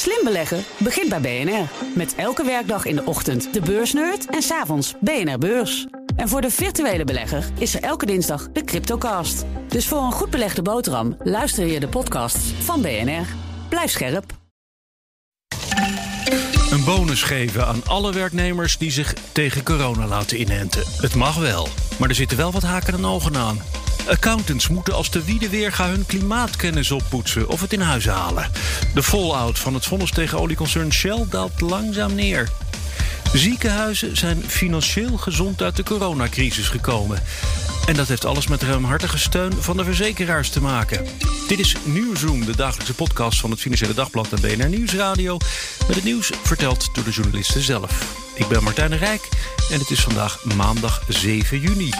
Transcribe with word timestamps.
Slim 0.00 0.24
beleggen 0.24 0.64
begint 0.78 1.08
bij 1.08 1.20
BNR. 1.20 1.68
Met 1.94 2.14
elke 2.14 2.44
werkdag 2.44 2.84
in 2.84 2.96
de 2.96 3.04
ochtend 3.04 3.52
de 3.52 3.60
beursnerd 3.60 4.26
en 4.26 4.42
s'avonds 4.42 4.94
BNR 5.00 5.38
Beurs. 5.38 5.86
En 6.16 6.28
voor 6.28 6.40
de 6.40 6.50
virtuele 6.50 7.04
belegger 7.04 7.44
is 7.58 7.74
er 7.74 7.82
elke 7.82 8.06
dinsdag 8.06 8.48
de 8.52 8.64
Cryptocast. 8.64 9.44
Dus 9.68 9.86
voor 9.88 10.02
een 10.02 10.12
goed 10.12 10.30
belegde 10.30 10.62
boterham 10.62 11.16
luister 11.22 11.66
je 11.66 11.80
de 11.80 11.88
podcasts 11.88 12.52
van 12.58 12.82
BNR. 12.82 13.26
Blijf 13.68 13.90
scherp. 13.90 14.24
Een 16.70 16.84
bonus 16.84 17.22
geven 17.22 17.66
aan 17.66 17.86
alle 17.86 18.12
werknemers 18.12 18.78
die 18.78 18.90
zich 18.90 19.14
tegen 19.32 19.62
corona 19.62 20.06
laten 20.06 20.40
inenten. 20.40 20.82
Het 20.96 21.14
mag 21.14 21.36
wel, 21.36 21.68
maar 21.98 22.08
er 22.08 22.14
zitten 22.14 22.36
wel 22.36 22.52
wat 22.52 22.62
haken 22.62 22.94
en 22.94 23.04
ogen 23.04 23.36
aan. 23.36 23.58
Accountants 24.06 24.68
moeten 24.68 24.94
als 24.94 25.10
de 25.10 25.24
wiede 25.24 25.48
weerga 25.48 25.88
hun 25.88 26.06
klimaatkennis 26.06 26.90
oppoetsen 26.90 27.48
of 27.48 27.60
het 27.60 27.72
in 27.72 27.80
huis 27.80 28.06
halen. 28.06 28.50
De 28.94 29.02
fallout 29.02 29.58
van 29.58 29.74
het 29.74 29.84
vonnis 29.84 30.10
tegen 30.10 30.38
olieconcern 30.38 30.92
Shell 30.92 31.26
daalt 31.30 31.60
langzaam 31.60 32.14
neer. 32.14 32.48
Ziekenhuizen 33.32 34.16
zijn 34.16 34.42
financieel 34.46 35.16
gezond 35.16 35.62
uit 35.62 35.76
de 35.76 35.82
coronacrisis 35.82 36.68
gekomen. 36.68 37.22
En 37.86 37.94
dat 37.94 38.08
heeft 38.08 38.24
alles 38.24 38.46
met 38.46 38.62
ruimhartige 38.62 39.18
steun 39.18 39.52
van 39.52 39.76
de 39.76 39.84
verzekeraars 39.84 40.50
te 40.50 40.60
maken. 40.60 41.06
Dit 41.48 41.58
is 41.58 41.76
Nieuwsroom, 41.84 42.44
de 42.44 42.56
dagelijkse 42.56 42.94
podcast 42.94 43.40
van 43.40 43.50
het 43.50 43.60
Financiële 43.60 43.94
Dagblad 43.94 44.32
en 44.32 44.40
BNR 44.40 44.68
Nieuwsradio. 44.68 45.36
Met 45.86 45.96
het 45.96 46.04
nieuws 46.04 46.30
verteld 46.42 46.94
door 46.94 47.04
de 47.04 47.10
journalisten 47.10 47.62
zelf. 47.62 48.18
Ik 48.34 48.48
ben 48.48 48.62
Martijn 48.62 48.96
Rijk 48.96 49.28
en 49.70 49.78
het 49.78 49.90
is 49.90 50.00
vandaag 50.00 50.44
maandag 50.44 51.02
7 51.08 51.60
juni. 51.60 51.90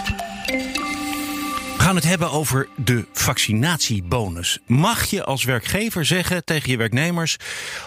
We 1.81 1.87
gaan 1.87 1.95
het 1.95 2.05
hebben 2.05 2.31
over 2.31 2.67
de 2.75 3.05
vaccinatiebonus. 3.13 4.59
Mag 4.65 5.05
je 5.05 5.23
als 5.23 5.43
werkgever 5.43 6.05
zeggen 6.05 6.45
tegen 6.45 6.71
je 6.71 6.77
werknemers: 6.77 7.37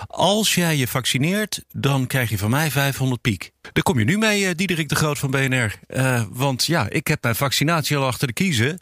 als 0.06 0.54
jij 0.54 0.76
je 0.76 0.88
vaccineert, 0.88 1.64
dan 1.72 2.06
krijg 2.06 2.30
je 2.30 2.38
van 2.38 2.50
mij 2.50 2.70
500 2.70 3.20
piek? 3.20 3.50
Daar 3.72 3.82
kom 3.82 3.98
je 3.98 4.04
nu 4.04 4.18
mee, 4.18 4.46
eh, 4.46 4.54
Diederik 4.54 4.88
de 4.88 4.94
Groot 4.94 5.18
van 5.18 5.30
BNR. 5.30 5.74
Uh, 5.88 6.22
want 6.30 6.64
ja, 6.64 6.88
ik 6.88 7.06
heb 7.06 7.22
mijn 7.22 7.34
vaccinatie 7.34 7.96
al 7.96 8.06
achter 8.06 8.26
de 8.26 8.32
kiezen. 8.32 8.78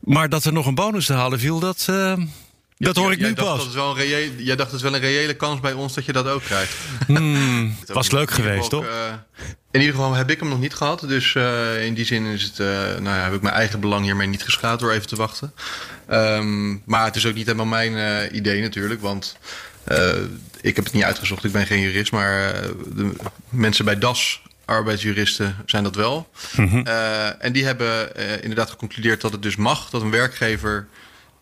Maar 0.00 0.28
dat 0.28 0.44
er 0.44 0.52
nog 0.52 0.66
een 0.66 0.74
bonus 0.74 1.06
te 1.06 1.12
halen 1.12 1.38
viel, 1.38 1.60
dat. 1.60 1.86
Uh, 1.90 2.16
dat 2.76 2.96
hoor 2.96 3.12
ik 3.12 3.18
jij 3.18 3.28
nu 3.28 3.34
dacht 3.34 3.48
pas. 3.48 3.56
Dat 3.56 3.66
het 3.66 3.74
wel 3.74 3.90
een 3.90 3.96
reëel, 3.96 4.30
jij 4.36 4.56
dacht 4.56 4.70
het 4.70 4.76
is 4.76 4.82
wel 4.82 4.94
een 4.94 5.00
reële 5.00 5.34
kans 5.34 5.60
bij 5.60 5.72
ons 5.72 5.94
dat 5.94 6.04
je 6.04 6.12
dat 6.12 6.26
ook 6.26 6.42
krijgt. 6.42 6.76
Hmm, 7.06 7.76
was 7.86 8.10
leuk 8.10 8.30
geweest, 8.30 8.70
toch? 8.70 8.84
eh, 8.84 9.12
in 9.78 9.84
ieder 9.84 10.00
geval 10.00 10.14
heb 10.14 10.30
ik 10.30 10.38
hem 10.38 10.48
nog 10.48 10.60
niet 10.60 10.74
gehad. 10.74 11.00
Dus 11.08 11.34
eh, 11.34 11.84
in 11.84 11.94
die 11.94 12.04
zin 12.04 12.24
is 12.24 12.42
het, 12.42 12.60
eh, 12.60 12.66
nou 12.66 13.04
ja, 13.16 13.22
heb 13.24 13.32
ik 13.32 13.42
mijn 13.42 13.54
eigen 13.54 13.80
belang 13.80 14.04
hiermee 14.04 14.26
niet 14.26 14.42
geschaad 14.42 14.80
door 14.80 14.92
even 14.92 15.06
te 15.06 15.16
wachten. 15.16 15.52
Ehm, 16.06 16.76
maar 16.84 17.04
het 17.04 17.16
is 17.16 17.26
ook 17.26 17.34
niet 17.34 17.46
helemaal 17.46 17.66
mijn 17.66 17.96
eh, 17.96 18.36
idee 18.36 18.60
natuurlijk. 18.60 19.00
Want 19.00 19.36
ik 20.60 20.76
heb 20.76 20.84
het 20.84 20.92
niet 20.92 21.02
uitgezocht, 21.02 21.44
ik 21.44 21.52
ben 21.52 21.66
geen 21.66 21.80
jurist. 21.80 22.12
Maar 22.12 22.52
de 22.94 23.12
mensen 23.48 23.84
bij 23.84 23.98
DAS, 23.98 24.42
arbeidsjuristen, 24.64 25.56
zijn 25.66 25.82
dat 25.82 25.94
wel. 25.94 26.30
Eh, 26.84 27.44
en 27.44 27.52
die 27.52 27.64
hebben 27.64 28.14
inderdaad 28.42 28.70
geconcludeerd 28.70 29.20
dat 29.20 29.32
het 29.32 29.42
dus 29.42 29.56
mag 29.56 29.90
dat 29.90 30.02
een 30.02 30.10
werkgever. 30.10 30.86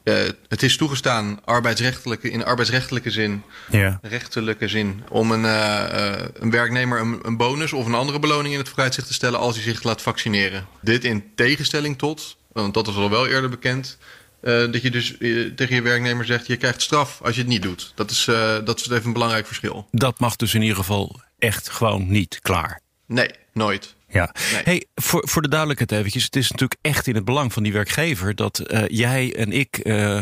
Eh, 0.07 0.15
het 0.49 0.63
is 0.63 0.77
toegestaan 0.77 1.45
arbeidsrechtelijke, 1.45 2.31
in 2.31 2.45
arbeidsrechtelijke 2.45 3.11
zin 3.11 3.43
Ja. 3.71 3.99
rechtelijke 4.03 4.69
zin 4.69 5.03
om 5.09 5.31
een, 5.31 5.45
eh, 5.45 6.15
eh, 6.15 6.29
een 6.35 6.51
werknemer 6.51 7.01
een, 7.01 7.19
een 7.23 7.37
bonus 7.37 7.73
of 7.73 7.87
een 7.87 7.95
andere 7.95 8.19
beloning 8.19 8.53
in 8.55 8.61
het 8.61 8.69
vooruitzicht 8.69 9.07
te 9.07 9.15
stellen 9.15 9.39
als 9.41 9.55
hij 9.55 9.65
zich 9.65 9.83
laat 9.83 10.03
vaccineren. 10.03 10.67
Dit 10.81 11.05
in 11.05 11.25
tegenstelling 11.35 11.99
tot, 11.99 12.37
want 12.53 12.75
dat 12.75 12.89
is 12.89 12.95
al 12.95 13.11
wel 13.11 13.27
eerder 13.27 13.51
bekend, 13.51 13.99
dat 14.41 14.83
je 14.83 14.91
dus 14.91 15.17
tegen 15.57 15.75
je 15.75 15.83
werknemer 15.83 16.25
zegt: 16.25 16.47
je 16.47 16.57
krijgt 16.57 16.83
straf 16.83 17.21
als 17.23 17.35
je 17.35 17.41
het 17.41 17.51
niet 17.51 17.63
doet. 17.63 17.93
Dat 17.95 18.11
is, 18.11 18.25
dat 18.65 18.81
is 18.81 18.89
even 18.89 19.07
een 19.07 19.13
belangrijk 19.13 19.47
verschil. 19.47 19.89
Dat 19.91 20.21
mag 20.21 20.37
dus 20.37 20.55
in 20.55 20.63
ieder 20.63 20.77
geval 20.77 21.21
echt 21.39 21.71
gewoon 21.71 22.11
niet 22.11 22.39
klaar. 22.43 22.81
Nee, 23.07 23.31
nooit. 23.53 23.95
Ja. 24.09 24.35
Nee. 24.53 24.63
Hey, 24.65 24.87
voor, 24.95 25.29
voor 25.29 25.43
de 25.43 25.49
duidelijkheid 25.49 25.93
eventjes. 25.93 26.25
Het 26.25 26.37
is 26.37 26.51
natuurlijk 26.51 26.81
echt 26.81 27.07
in 27.07 27.15
het 27.15 27.25
belang 27.25 27.53
van 27.53 27.63
die 27.63 27.73
werkgever... 27.73 28.35
dat 28.35 28.59
eh, 28.59 28.83
jij 28.87 29.35
en 29.37 29.53
ik 29.53 29.79
eh, 29.79 30.19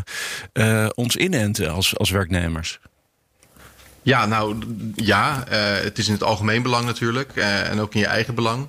eh, 0.52 0.88
ons 0.94 1.16
inenten 1.16 1.70
als, 1.72 1.96
als 1.98 2.10
werknemers. 2.10 2.78
Ja, 4.02 4.26
nou 4.26 4.56
ja, 4.94 5.44
het 5.82 5.98
is 5.98 6.06
in 6.06 6.12
het 6.12 6.22
algemeen 6.22 6.62
belang 6.62 6.84
natuurlijk 6.84 7.36
en 7.36 7.80
ook 7.80 7.94
in 7.94 8.00
je 8.00 8.06
eigen 8.06 8.34
belang. 8.34 8.68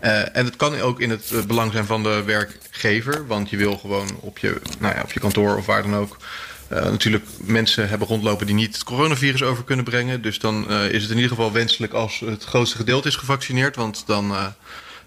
En 0.00 0.44
het 0.44 0.56
kan 0.56 0.80
ook 0.80 1.00
in 1.00 1.10
het 1.10 1.32
belang 1.46 1.72
zijn 1.72 1.84
van 1.84 2.02
de 2.02 2.22
werkgever, 2.22 3.26
want 3.26 3.50
je 3.50 3.56
wil 3.56 3.76
gewoon 3.76 4.08
op 4.20 4.38
je, 4.38 4.60
nou 4.78 4.94
ja, 4.94 5.02
op 5.02 5.12
je 5.12 5.20
kantoor 5.20 5.56
of 5.56 5.66
waar 5.66 5.82
dan 5.82 5.94
ook. 5.94 6.16
Eh, 6.72 6.84
natuurlijk 6.90 7.24
mensen 7.40 7.88
hebben 7.88 8.08
rondlopen 8.08 8.46
die 8.46 8.54
niet 8.54 8.74
het 8.74 8.84
coronavirus 8.84 9.42
over 9.42 9.64
kunnen 9.64 9.84
brengen. 9.84 10.22
Dus 10.22 10.38
dan 10.38 10.70
eh, 10.70 10.90
is 10.90 11.02
het 11.02 11.10
in 11.10 11.16
ieder 11.16 11.30
geval 11.30 11.52
wenselijk 11.52 11.92
als 11.92 12.20
het 12.20 12.44
grootste 12.44 12.76
gedeelte 12.76 13.08
is 13.08 13.16
gevaccineerd. 13.16 13.76
Want 13.76 14.02
dan, 14.06 14.24
eh, 14.24 14.46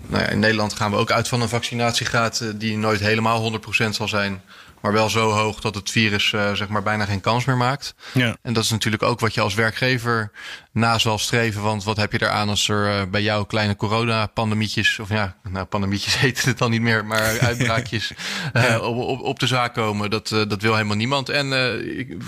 nou 0.08 0.24
ja, 0.24 0.30
in 0.30 0.40
Nederland 0.40 0.74
gaan 0.74 0.92
we 0.92 0.98
ook 0.98 1.12
uit 1.12 1.28
van 1.28 1.42
een 1.42 1.50
vaccinatiegraad 1.50 2.44
die 2.56 2.78
nooit 2.78 3.00
helemaal 3.00 3.40
100% 3.40 3.96
zal 3.96 4.08
zijn. 4.08 4.42
Maar 4.86 4.94
wel 4.94 5.10
zo 5.10 5.32
hoog 5.32 5.60
dat 5.60 5.76
het 5.76 5.92
virus 5.92 6.34
eh, 6.34 6.54
zeg 6.54 6.68
maar 6.68 6.84
bijna 6.84 7.06
geen 7.06 7.22
kans 7.22 7.46
meer 7.46 7.58
maakt. 7.58 7.96
Ja. 8.14 8.38
En 8.42 8.54
dat 8.54 8.64
is 8.64 8.70
natuurlijk 8.70 9.04
ook 9.04 9.20
wat 9.20 9.34
je 9.34 9.42
als 9.42 9.54
werkgever 9.54 10.32
na 10.72 10.98
zal 10.98 11.18
streven. 11.18 11.62
Want 11.62 11.84
wat 11.84 11.98
heb 11.98 12.12
je 12.12 12.22
eraan 12.22 12.50
als 12.50 12.70
er 12.70 12.88
eh, 12.90 13.08
bij 13.10 13.22
jou 13.22 13.46
kleine 13.46 13.76
coronapandemietjes... 13.76 15.00
of 15.00 15.10
ja, 15.10 15.36
nou, 15.44 15.66
pandemietjes 15.66 16.20
heten 16.26 16.50
het 16.50 16.58
dan 16.58 16.72
niet 16.72 16.82
meer... 16.82 17.06
maar 17.06 17.40
uitbraakjes 17.50 18.14
eh, 18.54 18.82
op, 18.82 18.98
op, 18.98 19.22
op 19.22 19.40
de 19.40 19.48
zaak 19.48 19.74
komen. 19.74 20.10
Dat, 20.10 20.28
dat 20.28 20.62
wil 20.62 20.74
helemaal 20.74 20.96
niemand. 20.96 21.30
En 21.30 21.50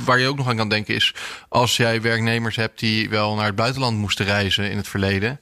waar 0.06 0.19
je 0.19 0.28
ook 0.28 0.38
nog 0.38 0.50
aan 0.50 0.57
kan 0.57 0.69
denken 0.69 0.96
is... 0.96 1.13
als 1.50 1.78
jij 1.78 2.01
werknemers 2.01 2.56
hebt 2.56 2.79
die 2.79 3.09
wel 3.09 3.35
naar 3.35 3.46
het 3.46 3.56
buitenland 3.56 3.97
moesten 3.97 4.25
reizen 4.25 4.72
in 4.72 4.78
het 4.78 4.88
verleden... 4.88 5.40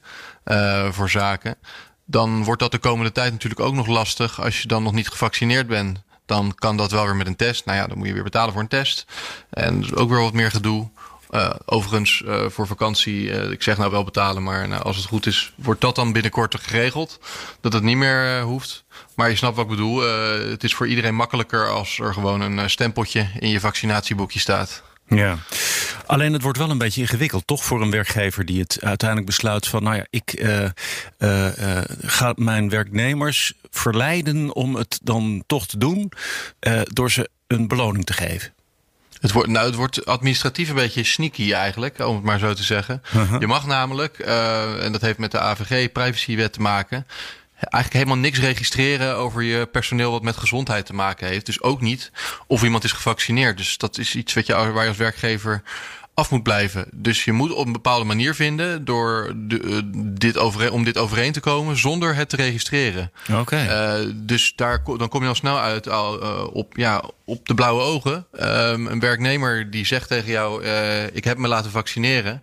voor 0.90 1.10
zaken... 1.10 1.56
dan 2.06 2.44
wordt 2.44 2.60
dat 2.60 2.70
de 2.70 2.78
komende 2.78 3.12
tijd 3.12 3.32
natuurlijk 3.32 3.60
ook 3.60 3.74
nog 3.74 3.86
lastig... 3.86 4.40
als 4.40 4.62
je 4.62 4.68
dan 4.68 4.82
nog 4.82 4.92
niet 4.92 5.08
gevaccineerd 5.08 5.66
bent 5.66 6.04
dan 6.26 6.52
kan 6.54 6.76
dat 6.76 6.90
wel 6.90 7.04
weer 7.04 7.16
met 7.16 7.26
een 7.26 7.36
test. 7.36 7.64
Nou 7.64 7.78
ja, 7.78 7.86
dan 7.86 7.98
moet 7.98 8.06
je 8.06 8.12
weer 8.12 8.22
betalen 8.22 8.52
voor 8.52 8.62
een 8.62 8.68
test. 8.68 9.06
En 9.50 9.80
dus 9.80 9.94
ook 9.94 10.08
weer 10.08 10.20
wat 10.20 10.32
meer 10.32 10.50
gedoe. 10.50 10.88
Eh, 11.30 11.50
overigens, 11.64 12.22
eh, 12.22 12.44
voor 12.48 12.66
vakantie, 12.66 13.32
eh, 13.32 13.50
ik 13.50 13.62
zeg 13.62 13.78
nou 13.78 13.90
wel 13.90 14.04
betalen, 14.04 14.42
maar 14.42 14.68
nou, 14.68 14.82
als 14.82 14.96
het 14.96 15.06
goed 15.06 15.26
is, 15.26 15.52
wordt 15.54 15.80
dat 15.80 15.94
dan 15.94 16.12
binnenkort 16.12 16.60
geregeld. 16.60 17.18
Dat 17.60 17.72
het 17.72 17.82
niet 17.82 17.96
meer 17.96 18.40
hoeft. 18.40 18.84
Maar 19.14 19.30
je 19.30 19.36
snapt 19.36 19.56
wat 19.56 19.64
ik 19.64 19.70
bedoel. 19.70 20.00
Het 20.50 20.64
is 20.64 20.74
voor 20.74 20.86
iedereen 20.86 21.14
makkelijker 21.14 21.68
als 21.68 21.98
er 21.98 22.12
gewoon 22.12 22.40
een 22.40 22.70
stempeltje 22.70 23.28
in 23.38 23.48
je 23.48 23.60
vaccinatieboekje 23.60 24.38
staat. 24.38 24.82
Ja. 25.08 25.38
Alleen 26.06 26.32
het 26.32 26.42
wordt 26.42 26.58
wel 26.58 26.70
een 26.70 26.78
beetje 26.78 27.00
ingewikkeld, 27.00 27.46
toch, 27.46 27.64
voor 27.64 27.82
een 27.82 27.90
werkgever 27.90 28.44
die 28.44 28.60
het 28.60 28.78
uiteindelijk 28.80 29.28
besluit 29.28 29.66
van, 29.66 29.82
nou 29.82 29.96
ja, 29.96 30.06
ik 30.10 30.32
eh, 30.32 30.64
eh, 30.64 31.78
eh, 31.78 31.84
ga 32.02 32.32
mijn 32.36 32.68
werknemers 32.68 33.52
verleiden 33.70 34.54
om 34.54 34.74
het 34.74 35.00
dan 35.02 35.44
toch 35.46 35.66
te 35.66 35.78
doen, 35.78 36.12
door 36.82 37.10
ze 37.10 37.28
een 37.46 37.68
beloning 37.68 38.04
te 38.04 38.12
geven. 38.12 38.54
Het 39.20 39.32
wordt, 39.32 39.48
nou, 39.48 39.66
het 39.66 39.74
wordt 39.74 40.06
administratief 40.06 40.68
een 40.68 40.74
beetje 40.74 41.04
sneaky 41.04 41.52
eigenlijk, 41.52 41.98
om 41.98 42.14
het 42.14 42.24
maar 42.24 42.38
zo 42.38 42.54
te 42.54 42.62
zeggen. 42.62 43.02
Je 43.38 43.46
mag 43.46 43.66
namelijk, 43.66 44.18
en 44.18 44.92
dat 44.92 45.00
heeft 45.00 45.18
met 45.18 45.30
de 45.30 45.40
AVG 45.40 45.92
privacywet 45.92 46.52
te 46.52 46.60
maken, 46.60 47.06
eigenlijk 47.58 47.92
helemaal 47.92 48.16
niks 48.16 48.38
registreren 48.38 49.16
over 49.16 49.42
je 49.42 49.66
personeel 49.66 50.10
wat 50.10 50.22
met 50.22 50.36
gezondheid 50.36 50.86
te 50.86 50.94
maken 50.94 51.26
heeft. 51.26 51.46
Dus 51.46 51.62
ook 51.62 51.80
niet 51.80 52.10
of 52.46 52.62
iemand 52.62 52.84
is 52.84 52.92
gevaccineerd. 52.92 53.56
Dus 53.56 53.78
dat 53.78 53.98
is 53.98 54.14
iets 54.14 54.34
wat 54.34 54.46
je, 54.46 54.54
waar 54.54 54.82
je 54.82 54.88
als 54.88 54.96
werkgever 54.96 55.62
af 56.16 56.30
moet 56.30 56.42
blijven. 56.42 56.86
Dus 56.92 57.24
je 57.24 57.32
moet 57.32 57.52
op 57.52 57.66
een 57.66 57.72
bepaalde 57.72 58.04
manier 58.04 58.34
vinden 58.34 58.84
door 58.84 59.32
de, 59.36 59.60
eh, 59.60 59.78
dit 60.18 60.38
overeen, 60.38 60.70
om 60.70 60.84
dit 60.84 60.98
overeen 60.98 61.32
te 61.32 61.40
komen 61.40 61.76
zonder 61.76 62.14
het 62.14 62.28
te 62.28 62.36
registreren. 62.36 63.12
Oké. 63.32 63.56
Eh, 63.56 64.06
dus 64.14 64.52
daar, 64.56 64.82
dan 64.96 65.08
kom 65.08 65.22
je 65.22 65.28
al 65.28 65.34
snel 65.34 65.58
uit 65.58 65.88
al, 65.88 66.22
eh, 66.22 66.54
op, 66.54 66.76
ja, 66.76 67.02
op 67.24 67.46
de 67.46 67.54
blauwe 67.54 67.82
ogen. 67.82 68.26
Ehm, 68.32 68.86
een 68.86 69.00
werknemer 69.00 69.70
die 69.70 69.86
zegt 69.86 70.08
tegen 70.08 70.30
jou: 70.30 70.64
Ik 71.12 71.24
heb 71.24 71.38
me 71.38 71.48
laten 71.48 71.70
vaccineren. 71.70 72.42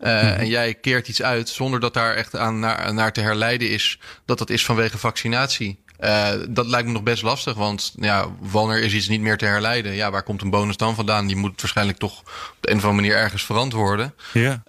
Eh, 0.00 0.38
En 0.40 0.48
jij 0.48 0.74
keert 0.74 1.08
iets 1.08 1.22
uit 1.22 1.48
zonder 1.48 1.80
dat 1.80 1.94
daar 1.94 2.14
echt 2.14 2.36
aan 2.36 2.58
naar, 2.58 2.94
naar 2.94 3.12
te 3.12 3.20
herleiden 3.20 3.70
is 3.70 3.98
dat 4.24 4.38
dat 4.38 4.50
is 4.50 4.64
vanwege 4.64 4.98
vaccinatie. 4.98 5.78
Eh, 5.98 6.30
dat 6.48 6.66
lijkt 6.66 6.86
me 6.86 6.92
nog 6.92 7.02
best 7.02 7.22
lastig, 7.22 7.54
want 7.54 7.92
ja, 7.96 8.26
wanneer 8.40 8.82
is 8.82 8.92
iets 8.94 9.08
niet 9.08 9.20
meer 9.20 9.36
te 9.36 9.44
herleiden? 9.44 9.94
Ja, 9.94 10.10
waar 10.10 10.22
komt 10.22 10.42
een 10.42 10.50
bonus 10.50 10.76
dan 10.76 10.94
vandaan? 10.94 11.26
Die 11.26 11.36
moet 11.36 11.60
waarschijnlijk 11.60 11.98
toch 11.98 12.18
op 12.20 12.56
de 12.60 12.70
een 12.70 12.76
of 12.76 12.84
andere 12.84 13.02
manier 13.02 13.16
ergens 13.22 13.44
verantwoorden. 13.44 14.14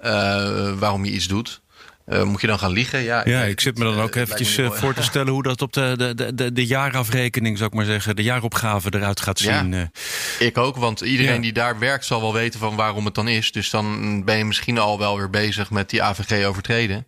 eh, 0.02 0.72
waarom 0.80 1.06
je 1.06 1.12
iets 1.12 1.28
doet. 1.28 1.62
Eh, 2.06 2.24
moet 2.24 2.42
je 2.42 2.48
dan 2.48 2.60
gaan 2.60 2.72
liegen? 2.72 3.04
Ja, 3.04 3.22
Ja, 3.26 3.42
ik 3.44 3.60
zit 3.60 3.78
me 3.78 3.84
dan 3.84 3.94
Eh, 3.98 4.04
ook 4.04 4.16
me 4.16 4.22
eventjes 4.22 4.58
eh, 4.58 4.72
voor 4.72 4.94
te 4.94 5.04
stellen 5.04 5.34
hoe 5.34 5.44
dat 5.44 5.62
op 5.62 5.74
de, 5.74 5.94
de, 6.16 6.34
de, 6.36 6.54
de, 6.54 6.66
jaarafrekening, 6.66 7.58
zou 7.58 7.70
ik 7.70 7.76
maar 7.76 7.86
zeggen, 7.86 8.16
de 8.16 8.24
jaaropgave 8.24 8.90
eruit 8.96 9.22
gaat 9.22 9.40
zien. 9.40 9.92
Ik 10.40 10.58
ook, 10.58 10.76
want 10.76 11.02
iedereen 11.02 11.36
Ja. 11.36 11.42
die 11.42 11.54
daar 11.54 11.80
werkt 11.80 12.06
zal 12.06 12.22
wel 12.22 12.34
weten 12.34 12.60
van 12.60 12.76
waarom 12.76 13.06
het 13.06 13.16
dan 13.16 13.28
is. 13.28 13.52
Dus 13.52 13.70
dan 13.70 14.24
ben 14.26 14.38
je 14.38 14.46
misschien 14.46 14.78
al 14.78 15.00
wel 15.00 15.18
weer 15.18 15.30
bezig 15.30 15.70
met 15.70 15.90
die 15.90 16.04
AVG 16.04 16.46
overtreden. 16.46 17.08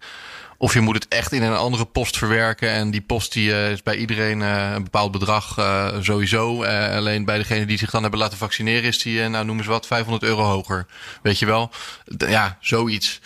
Of 0.63 0.73
je 0.73 0.81
moet 0.81 0.95
het 0.95 1.07
echt 1.07 1.31
in 1.31 1.43
een 1.43 1.55
andere 1.55 1.85
post 1.85 2.17
verwerken. 2.17 2.69
En 2.69 2.91
die 2.91 3.01
post 3.01 3.33
die, 3.33 3.69
is 3.71 3.83
bij 3.83 3.95
iedereen 3.95 4.39
een 4.39 4.83
bepaald 4.83 5.11
bedrag 5.11 5.55
sowieso. 6.01 6.63
alleen 6.63 7.25
bij 7.25 7.37
degene 7.37 7.65
die 7.65 7.77
zich 7.77 7.89
dan 7.89 8.01
hebben 8.01 8.19
laten 8.19 8.37
vaccineren 8.37 8.83
is 8.83 9.01
die, 9.01 9.27
nou 9.27 9.45
noemen 9.45 9.63
ze 9.63 9.69
wat, 9.69 9.87
500 9.87 10.23
euro 10.23 10.43
hoger. 10.43 10.85
Weet 11.21 11.39
je 11.39 11.45
wel? 11.45 11.71
Ja, 12.17 12.57
zoiets. 12.59 13.19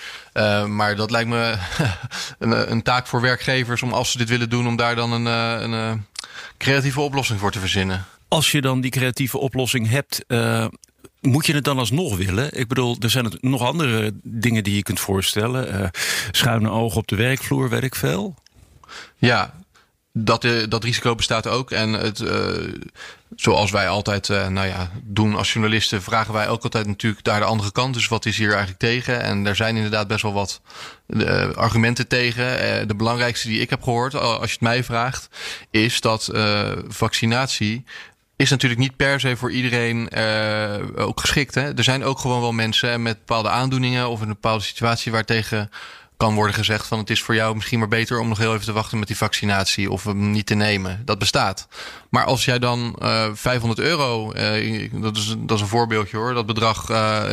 maar 0.68 0.96
dat 0.96 1.12
lijkt 1.12 1.30
me 1.30 1.56
een, 2.40 2.72
een, 2.72 2.82
taak 2.82 3.08
voor 3.08 3.22
werkgevers 3.22 3.82
om 3.82 3.94
als 3.94 4.12
ze 4.12 4.18
dit 4.18 4.30
willen 4.30 4.50
doen, 4.50 4.68
om 4.68 4.76
daar 4.76 4.96
dan 4.96 5.12
een, 5.12 5.26
een, 5.26 6.06
creatieve 6.58 7.02
oplossing 7.02 7.40
voor 7.40 7.52
te 7.52 7.60
verzinnen. 7.60 8.06
Als 8.28 8.52
je 8.52 8.62
dan 8.62 8.82
die 8.82 8.92
creatieve 8.92 9.38
oplossing 9.38 9.90
hebt, 9.90 10.26
moet 11.28 11.46
je 11.46 11.54
het 11.54 11.64
dan 11.64 11.78
alsnog 11.78 12.18
willen? 12.18 12.60
Ik 12.60 12.68
bedoel, 12.68 12.96
er 13.00 13.10
zijn 13.10 13.38
nog 13.42 13.62
andere 13.62 14.14
dingen 14.24 14.64
die 14.64 14.76
je 14.76 14.84
kunt 14.84 15.00
voorstellen. 15.00 15.82
Uh, 15.82 15.88
schuine 16.32 16.70
ogen 16.70 16.98
op 16.98 17.08
de 17.08 17.16
werkvloer, 17.16 17.70
werk 17.70 17.96
veel. 17.96 18.36
Ja, 19.18 19.54
dat, 20.14 20.44
uh, 20.44 20.64
dat 20.70 20.84
risico 20.84 21.16
bestaat 21.16 21.48
ook. 21.48 21.72
En 21.72 21.94
het, 21.94 22.20
uh, 22.20 22.74
zoals 23.36 23.72
wij 23.72 23.88
altijd 23.88 24.28
nou 24.28 24.68
ja, 24.68 24.92
doen 25.04 25.36
als 25.36 25.54
journalisten, 25.54 26.02
vragen 26.02 26.34
wij 26.34 26.50
ook 26.50 26.64
altijd 26.64 26.88
natuurlijk 26.88 27.24
daar 27.24 27.40
de 27.40 27.46
andere 27.46 27.72
kant. 27.72 27.94
Dus 27.94 28.08
wat 28.08 28.26
is 28.26 28.38
hier 28.38 28.50
eigenlijk 28.50 28.80
tegen? 28.80 29.22
En 29.22 29.46
er 29.46 29.56
zijn 29.56 29.76
inderdaad 29.76 30.08
best 30.08 30.22
wel 30.22 30.34
wat 30.34 30.62
argumenten 31.56 32.08
tegen. 32.08 32.88
de 32.88 32.96
belangrijkste 32.96 33.48
die 33.48 33.62
ik 33.62 33.70
heb 33.70 33.84
gehoord, 33.84 34.16
als 34.16 34.46
je 34.46 34.52
het 34.52 34.62
mij 34.62 34.84
vraagt, 34.84 35.30
is 35.70 36.02
dat 36.02 36.32
vaccinatie 36.88 37.84
is 38.38 38.50
natuurlijk 38.50 38.82
niet 38.82 38.96
per 38.96 39.20
se 39.20 39.38
voor 39.38 39.52
iedereen 39.52 40.16
ook 40.96 41.20
geschikt. 41.20 41.56
Hè? 41.56 41.74
Er 41.74 41.84
zijn 41.84 42.04
ook 42.04 42.20
gewoon 42.20 42.42
wel 42.42 42.52
mensen 42.52 43.02
met 43.02 43.18
bepaalde 43.18 43.50
aandoeningen 43.50 44.10
of 44.10 44.22
in 44.22 44.28
een 44.28 44.34
bepaalde 44.34 44.64
situatie 44.64 45.12
waartegen 45.12 45.70
kan 46.18 46.36
worden 46.36 46.56
gezegd 46.56 46.88
van 46.88 47.00
het 47.00 47.10
is 47.10 47.22
voor 47.22 47.36
jou 47.36 47.56
misschien 47.56 47.80
maar 47.80 47.88
beter 47.88 48.20
om 48.20 48.28
nog 48.28 48.38
heel 48.38 48.54
even 48.54 48.66
te 48.66 48.74
wachten 48.74 49.00
met 49.00 49.08
die 49.08 49.18
vaccinatie 49.18 49.92
of 49.92 50.04
hem 50.04 50.32
niet 50.32 50.46
te 50.46 50.56
nemen. 50.56 51.02
Dat 51.06 51.20
bestaat. 51.20 51.68
Maar 52.10 52.24
als 52.24 52.46
jij 52.46 52.60
dan 52.60 53.00
uh, 53.02 53.26
eh, 53.26 53.32
500 53.34 53.80
euro, 53.80 54.34
uh, 54.34 54.92
dat, 55.02 55.18
is, 55.18 55.36
dat 55.38 55.58
is 55.58 55.62
een 55.62 55.68
voorbeeldje 55.68 56.18
hoor, 56.18 56.34
dat 56.34 56.46
bedrag 56.46 56.90
uh, 56.90 57.24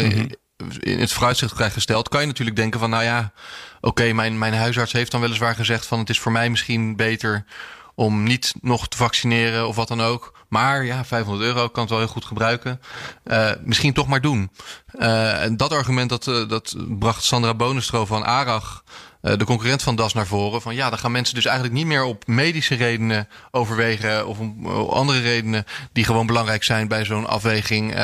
in 0.81 1.00
het 1.00 1.12
vooruitzicht 1.12 1.55
krijgt 1.55 1.75
gesteld, 1.75 2.09
kan 2.09 2.21
je 2.21 2.27
natuurlijk 2.27 2.57
denken 2.57 2.81
van 2.81 2.91
nou 2.91 3.05
ja, 3.05 3.33
oké, 3.77 3.89
okay, 3.89 4.12
mijn, 4.12 4.39
mijn 4.39 4.55
huisarts 4.55 4.93
heeft 4.93 5.11
dan 5.11 5.21
weliswaar 5.21 5.55
gezegd 5.55 5.87
van 5.87 5.99
het 5.99 6.11
is 6.11 6.21
voor 6.21 6.33
mij 6.33 6.50
misschien 6.50 6.97
beter 6.97 7.45
om 7.94 8.23
niet 8.23 8.55
nog 8.61 8.88
te 8.88 8.96
vaccineren 8.96 9.69
of 9.69 9.76
wat 9.76 9.88
dan 9.88 10.00
ook. 10.00 10.32
Maar 10.49 10.85
ja, 10.85 11.05
500 11.05 11.46
euro 11.46 11.69
kan 11.69 11.82
het 11.82 11.91
wel 11.91 11.99
heel 11.99 12.08
goed 12.08 12.25
gebruiken. 12.25 12.81
Uh, 13.25 13.50
misschien 13.64 13.93
toch 13.93 14.06
maar 14.06 14.20
doen. 14.20 14.50
Uh, 14.93 15.43
en 15.43 15.56
dat 15.56 15.73
argument 15.73 16.08
dat, 16.08 16.26
uh, 16.26 16.49
dat 16.49 16.75
bracht 16.88 17.25
Sandra 17.25 17.55
Bonestro 17.55 18.06
van 18.06 18.25
Arag, 18.25 18.85
de 19.20 19.44
concurrent 19.44 19.82
van 19.82 19.96
DAS, 19.96 20.12
naar 20.12 20.26
voren. 20.26 20.62
Van 20.62 20.75
ja, 20.75 20.91
dan 20.91 20.99
gaan 20.99 21.12
mensen 21.12 21.35
dus 21.35 21.44
eigenlijk 21.44 21.76
niet 21.76 21.87
meer 21.87 22.05
op 22.05 22.26
medische 22.26 22.75
redenen 22.75 23.29
overwegen. 23.50 24.26
Of 24.26 24.38
om 24.38 24.67
andere 24.90 25.20
redenen 25.20 25.64
die 25.93 26.05
gewoon 26.05 26.26
belangrijk 26.26 26.62
zijn 26.62 26.88
bij 26.88 27.05
zo'n 27.05 27.26
afweging. 27.26 27.94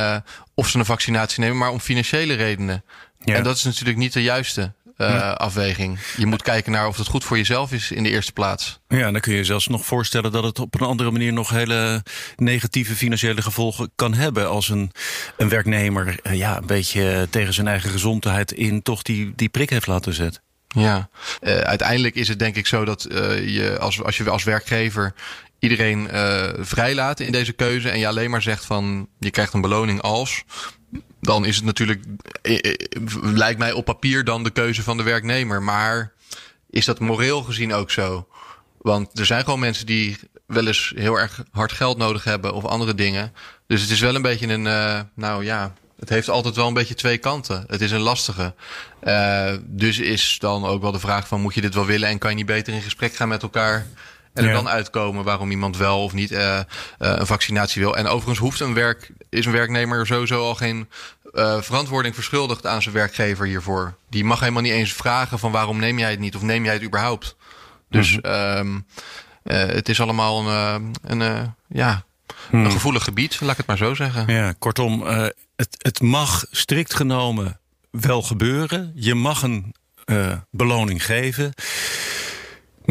of 0.55 0.69
ze 0.69 0.79
een 0.79 0.85
vaccinatie 0.85 1.41
nemen, 1.41 1.59
maar 1.59 1.71
om 1.71 1.81
financiële 1.81 2.35
redenen. 2.35 2.85
Ja. 3.25 3.35
En 3.35 3.43
dat 3.43 3.57
is 3.57 3.65
natuurlijk 3.65 3.99
niet 3.99 4.13
de 4.13 4.23
juiste 4.23 4.73
uh, 5.01 5.33
afweging. 5.33 5.99
Je 6.17 6.27
moet 6.27 6.43
kijken 6.43 6.73
naar 6.73 6.87
of 6.87 6.97
het 6.97 7.07
goed 7.07 7.25
voor 7.25 7.37
jezelf 7.37 7.73
is 7.73 7.91
in 7.91 8.03
de 8.03 8.11
eerste 8.11 8.33
plaats. 8.33 8.81
Ja, 8.89 9.11
dan 9.11 9.21
kun 9.21 9.33
je 9.33 9.39
je 9.39 9.45
zelfs 9.45 9.67
nog 9.67 9.87
voorstellen 9.87 10.33
dat 10.33 10.45
het 10.45 10.59
op 10.59 10.75
een 10.75 10.87
andere 10.87 11.11
manier 11.11 11.33
nog 11.33 11.51
hele 11.51 12.03
negatieve 12.37 12.95
financiële 12.95 13.43
gevolgen 13.43 13.91
kan 13.95 14.15
hebben. 14.15 14.49
Als 14.49 14.69
een, 14.69 14.91
een 15.37 15.49
werknemer 15.49 16.19
uh, 16.23 16.35
ja, 16.35 16.57
een 16.57 16.67
beetje 16.67 17.27
tegen 17.31 17.55
zijn 17.55 17.69
eigen 17.69 17.91
gezondheid 17.91 18.53
in 18.53 18.83
toch 18.83 19.03
die, 19.03 19.33
die 19.37 19.49
prik 19.49 19.71
heeft 19.71 19.87
laten 19.87 20.15
zetten. 20.15 20.43
Ja, 20.69 21.09
uh, 21.41 21.59
uiteindelijk 21.59 22.15
is 22.15 22.29
het 22.29 22.39
denk 22.39 22.57
ik 22.57 22.67
zo 22.67 22.85
dat 22.85 23.07
je 23.47 23.77
als, 23.81 24.03
als 24.03 24.17
je 24.17 24.31
als 24.31 24.45
werkgever 24.45 25.15
iedereen 25.59 26.09
vrijlaat 26.59 27.21
in 27.21 27.33
deze 27.33 27.53
keuze 27.53 27.91
en 27.91 27.99
je 27.99 28.07
alleen 28.07 28.31
maar 28.31 28.43
zegt 28.43 28.65
van 28.65 29.09
je 29.19 29.31
krijgt 29.31 29.53
een 29.53 29.61
beloning 29.61 30.01
als, 30.01 30.45
dan 31.21 31.45
is 31.45 31.57
het 31.57 31.65
natuurlijk, 31.65 32.05
eh, 32.43 32.59
eh, 32.59 32.75
lijkt 33.23 33.59
mij 33.59 33.73
op 33.73 33.85
papier 33.85 34.25
dan 34.25 34.45
de 34.45 34.51
keuze 34.51 34.83
van 34.83 34.97
de 34.97 35.03
werknemer. 35.03 35.63
Maar 35.63 36.13
is 36.71 36.85
dat 36.85 37.01
moreel 37.01 37.43
gezien 37.43 37.73
ook 37.73 37.91
zo? 37.91 38.29
Want 38.79 39.19
er 39.19 39.27
zijn 39.27 39.45
gewoon 39.45 39.61
mensen 39.61 39.87
die 39.87 40.19
wel 40.47 40.67
eens 40.67 40.93
heel 40.97 41.19
erg 41.19 41.45
hard 41.51 41.73
geld 41.73 41.99
nodig 41.99 42.25
hebben 42.25 42.55
of 42.55 42.65
andere 42.65 42.95
dingen. 42.95 43.33
Dus 43.67 43.81
het 43.81 43.91
is 43.91 44.01
wel 44.01 44.15
een 44.15 44.23
beetje 44.23 44.49
een, 44.49 44.63
nou 45.15 45.45
ja, 45.45 45.75
het 45.99 46.09
heeft 46.09 46.29
altijd 46.29 46.57
wel 46.57 46.67
een 46.67 46.75
beetje 46.75 46.95
twee 46.95 47.19
kanten. 47.19 47.65
Het 47.67 47.81
is 47.81 47.91
een 47.91 48.01
lastige. 48.01 48.55
Dus 49.63 49.99
is 49.99 50.37
dan 50.39 50.65
ook 50.65 50.83
wel 50.83 50.93
de 50.93 50.99
vraag 50.99 51.29
van 51.29 51.41
moet 51.41 51.55
je 51.55 51.61
dit 51.61 51.75
wel 51.75 51.87
willen 51.87 52.09
en 52.09 52.19
kan 52.19 52.31
je 52.31 52.37
niet 52.37 52.47
beter 52.47 52.73
in 52.73 52.83
gesprek 52.83 53.15
gaan 53.15 53.29
met 53.29 53.43
elkaar 53.43 53.87
en 54.33 54.45
er 54.45 54.53
dan 54.53 54.69
uitkomen 54.69 55.25
waarom 55.25 55.51
iemand 55.51 55.77
wel 55.77 56.03
of 56.03 56.13
niet 56.13 56.31
uh, 56.31 56.39
uh, 56.39 56.63
een 56.99 57.27
vaccinatie 57.27 57.83
wil. 57.83 57.97
En 57.97 58.07
overigens 58.07 58.39
hoeft 58.39 58.61
een 58.61 58.75
werk, 58.75 59.11
is 59.29 59.47
een 59.47 59.53
werknemer 59.53 60.07
sowieso 60.07 60.43
al 60.43 60.55
geen 60.55 60.89
uh, 61.33 61.61
verantwoording 61.61 62.15
verschuldigd 62.15 62.67
aan 62.67 62.83
zijn 62.83 62.95
werkgever 62.95 63.47
hiervoor. 63.47 63.95
Die 64.09 64.25
mag 64.25 64.41
helemaal 64.41 64.63
niet 64.63 64.73
eens 64.73 64.93
vragen 64.93 65.39
van 65.39 65.53
waarom 65.53 65.79
neem 65.79 65.99
jij 65.99 66.11
het 66.11 66.19
niet 66.19 66.37
of 66.37 66.43
neem 66.43 66.65
jij 66.65 66.73
het 66.73 66.83
überhaupt. 66.83 67.37
Dus 67.89 68.17
mm 68.17 68.21
-hmm. 68.23 68.85
het 69.43 69.89
is 69.89 70.01
allemaal 70.01 70.49
een, 70.49 70.95
een 71.03 71.55
ja, 71.69 72.05
een 72.51 72.61
hmm. 72.61 72.71
gevoelig 72.71 73.05
gebied, 73.05 73.41
laat 73.41 73.51
ik 73.51 73.57
het 73.57 73.67
maar 73.67 73.77
zo 73.77 73.95
zeggen. 73.95 74.33
Ja, 74.33 74.55
kortom, 74.59 75.03
het, 75.57 75.77
het 75.79 76.01
mag 76.01 76.45
strikt 76.51 76.95
genomen 76.95 77.61
wel 77.91 78.23
gebeuren. 78.23 78.93
Je 78.95 79.15
mag 79.15 79.43
een 79.43 79.75
beloning 80.51 81.05
geven. 81.05 81.53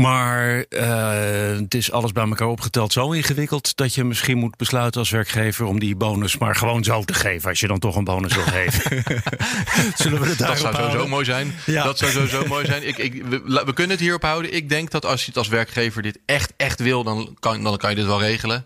Maar 0.02 0.66
uh, 0.70 1.60
het 1.60 1.74
is 1.74 1.92
alles 1.92 2.12
bij 2.12 2.28
elkaar 2.28 2.48
opgeteld 2.48 2.94
zo 2.94 3.12
ingewikkeld 3.12 3.78
dat 3.78 3.94
je 3.94 4.04
misschien 4.04 4.38
moet 4.38 4.58
besluiten 4.58 5.00
als 5.00 5.10
werkgever 5.10 5.66
om 5.66 5.80
die 5.80 5.96
bonus 5.96 6.38
maar 6.38 6.56
gewoon 6.56 6.84
zo 6.84 7.04
te 7.04 7.14
geven 7.14 7.50
als 7.50 7.60
je 7.60 7.68
dan 7.68 7.80
toch 7.80 7.96
een 7.96 8.04
bonus 8.04 8.36
wil 8.36 8.44
geven. 8.44 9.04
Zullen 10.04 10.22
we 10.22 10.28
het 10.28 10.38
Dat 10.38 10.60
zou 10.60 10.76
sowieso 10.76 11.08
mooi 11.08 11.26
zijn. 11.26 11.56
Ja. 11.66 11.84
Dat 11.84 11.98
zou 11.98 12.12
sowieso 12.12 12.46
mooi 12.46 12.66
zijn. 12.66 12.88
Ik, 12.88 12.98
ik, 12.98 13.24
we, 13.24 13.42
we, 13.66 13.74
kunnen 13.74 13.92
het 13.92 14.00
hierop 14.00 14.22
houden. 14.22 14.54
Ik 14.54 14.70
denk 14.70 14.92
dat 14.92 15.06
als 15.06 15.22
je 15.22 15.28
het 15.28 15.38
als 15.38 15.48
werkgever 15.48 16.02
dit 16.02 16.20
echt, 16.26 16.54
echt 16.58 16.80
wil, 16.80 17.04
dan 17.04 17.38
kan, 17.40 17.64
dan 17.64 17.78
kan 17.78 17.90
je 17.90 17.96
dit 17.96 18.06
wel 18.06 18.22
regelen. 18.22 18.66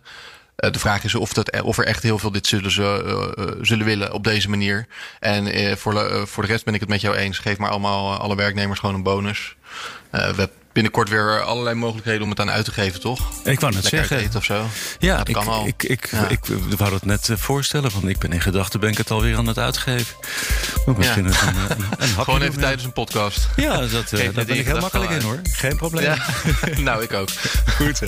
Uh, 0.58 0.72
de 0.72 0.80
vraag 0.80 1.04
is 1.04 1.16
of, 1.16 1.34
dat, 1.34 1.62
of 1.62 1.78
er 1.78 1.86
echt 1.86 2.04
heel 2.04 2.20
veel 2.20 2.32
dit 2.32 2.48
zullen, 2.48 2.72
ze, 2.72 3.36
uh, 3.38 3.46
zullen 3.62 3.86
willen 3.86 4.14
op 4.14 4.24
deze 4.24 4.50
manier. 4.50 4.88
En 5.20 5.60
uh, 5.60 5.76
voor, 5.76 6.28
voor 6.28 6.44
de 6.44 6.50
rest 6.50 6.66
ben 6.66 6.74
ik 6.74 6.80
het 6.80 6.90
met 6.90 7.02
jou 7.02 7.16
eens. 7.16 7.40
Geef 7.40 7.58
maar 7.58 7.70
allemaal 7.70 8.18
alle 8.18 8.36
werknemers 8.36 8.80
gewoon 8.80 8.96
een 8.96 9.04
bonus. 9.04 9.56
we 10.12 10.50
binnenkort 10.74 11.10
weer 11.10 11.42
allerlei 11.42 11.76
mogelijkheden 11.76 12.22
om 12.22 12.30
het 12.30 12.40
aan 12.40 12.50
uit 12.50 12.66
te 12.66 12.72
geven, 12.72 13.00
toch? 13.00 13.32
Ik 13.44 13.60
wou 13.60 13.74
net 13.74 13.86
zeggen. 13.86 14.30
Of 14.36 14.44
zo. 14.44 14.66
Ja, 15.00 15.18
dat 15.18 15.28
ik, 15.28 15.34
kan 15.34 15.48
al. 15.48 15.68
Ik, 15.68 15.84
ik, 15.84 16.10
wou 16.78 16.94
het 16.94 17.06
net 17.06 17.30
eh, 17.30 17.38
voorstellen, 17.38 17.92
want 17.92 18.08
ik 18.08 18.20
ben 18.20 18.32
in 18.32 18.42
gedachten 18.42 18.80
ben 18.80 18.90
ik 18.90 18.98
het 18.98 19.12
alweer 19.12 19.38
aan 19.38 19.48
het 19.48 19.58
uitgeven. 19.58 20.16
misschien 20.98 21.26
een, 21.26 21.34
een, 21.70 21.86
een 21.98 22.08
Gewoon 22.24 22.42
even 22.42 22.60
tijdens 22.60 22.84
een 22.84 22.94
podcast. 22.94 23.48
Ja, 23.56 23.78
dat, 23.78 24.12
uh, 24.12 24.34
daar 24.34 24.46
ben 24.46 24.58
ik 24.58 24.66
heel 24.66 24.80
makkelijk 24.80 25.12
in 25.12 25.22
hoor. 25.22 25.40
Geen 25.44 25.78
probleem. 25.78 26.04
Ja. 26.04 26.18
nou, 26.80 27.04
ik 27.04 27.14
ook. 27.14 27.30
Goed 27.78 27.98
zo. 27.98 28.06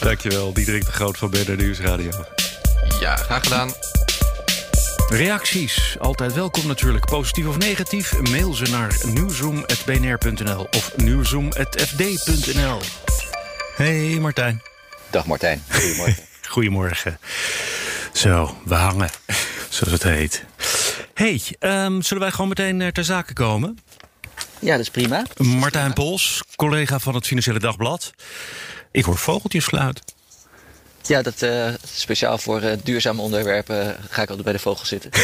Dankjewel, 0.00 0.52
Diederik 0.52 0.84
de 0.84 0.92
Groot 0.92 1.18
van 1.18 1.30
BNR 1.30 1.56
Nieuwsradio. 1.56 2.10
Ja, 3.00 3.16
graag 3.16 3.42
gedaan. 3.42 3.72
Reacties, 5.08 5.96
altijd 5.98 6.34
welkom 6.34 6.66
natuurlijk. 6.66 7.04
Positief 7.04 7.46
of 7.46 7.58
negatief, 7.58 8.30
mail 8.30 8.54
ze 8.54 8.70
naar 8.70 8.96
nieuwzoom.bnr.nl 9.04 10.66
of 10.70 10.96
nieuwzoom.fd.nl. 10.96 12.80
Hey 13.76 14.18
Martijn. 14.20 14.62
Dag 15.10 15.26
Martijn, 15.26 15.62
goedemorgen. 15.70 16.24
Goedemorgen. 16.48 17.18
Zo, 18.12 18.56
we 18.64 18.74
hangen, 18.74 19.10
zoals 19.68 19.92
het 19.92 20.02
heet. 20.02 20.44
hey, 21.14 21.42
um, 21.60 22.02
zullen 22.02 22.22
wij 22.22 22.32
gewoon 22.32 22.48
meteen 22.48 22.92
ter 22.92 23.04
zake 23.04 23.32
komen? 23.32 23.78
Ja, 24.58 24.70
dat 24.70 24.80
is 24.80 24.90
prima. 24.90 25.24
Martijn 25.36 25.92
Pols, 25.92 26.42
collega 26.56 26.98
van 26.98 27.14
het 27.14 27.26
Financiële 27.26 27.58
Dagblad. 27.58 28.12
Ik 28.90 29.04
hoor 29.04 29.18
vogeltjes 29.18 29.64
fluiten. 29.64 30.15
Ja, 31.06 31.22
dat, 31.22 31.42
uh, 31.42 31.68
speciaal 31.84 32.38
voor 32.38 32.62
uh, 32.62 32.72
duurzame 32.82 33.20
onderwerpen 33.20 33.96
ga 34.10 34.22
ik 34.22 34.28
altijd 34.28 34.44
bij 34.44 34.52
de 34.52 34.58
vogels 34.58 34.88
zitten. 34.88 35.10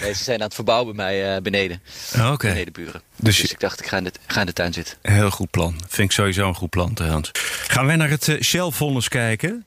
nee, 0.00 0.14
ze 0.14 0.24
zijn 0.24 0.38
aan 0.38 0.46
het 0.46 0.54
verbouwen 0.54 0.96
bij 0.96 1.04
mij 1.04 1.36
uh, 1.36 1.42
beneden. 1.42 1.82
Oh, 2.16 2.30
Oké. 2.32 2.48
Beneden 2.48 2.72
buren. 2.72 3.02
Dus, 3.16 3.40
dus, 3.40 3.52
ik 3.52 3.60
dacht, 3.60 3.80
ik 3.80 3.86
ga, 3.86 3.96
in 3.96 4.04
de, 4.04 4.12
ga 4.26 4.40
in 4.40 4.46
de 4.46 4.52
tuin 4.52 4.72
zitten. 4.72 4.96
Heel 5.02 5.30
goed 5.30 5.50
plan. 5.50 5.80
Vind 5.88 6.08
ik 6.08 6.12
sowieso 6.12 6.48
een 6.48 6.54
goed 6.54 6.70
plan 6.70 6.94
trouwens. 6.94 7.30
Gaan 7.68 7.86
wij 7.86 7.96
naar 7.96 8.10
het 8.10 8.36
Shell-vonnis 8.42 9.08
kijken? 9.08 9.64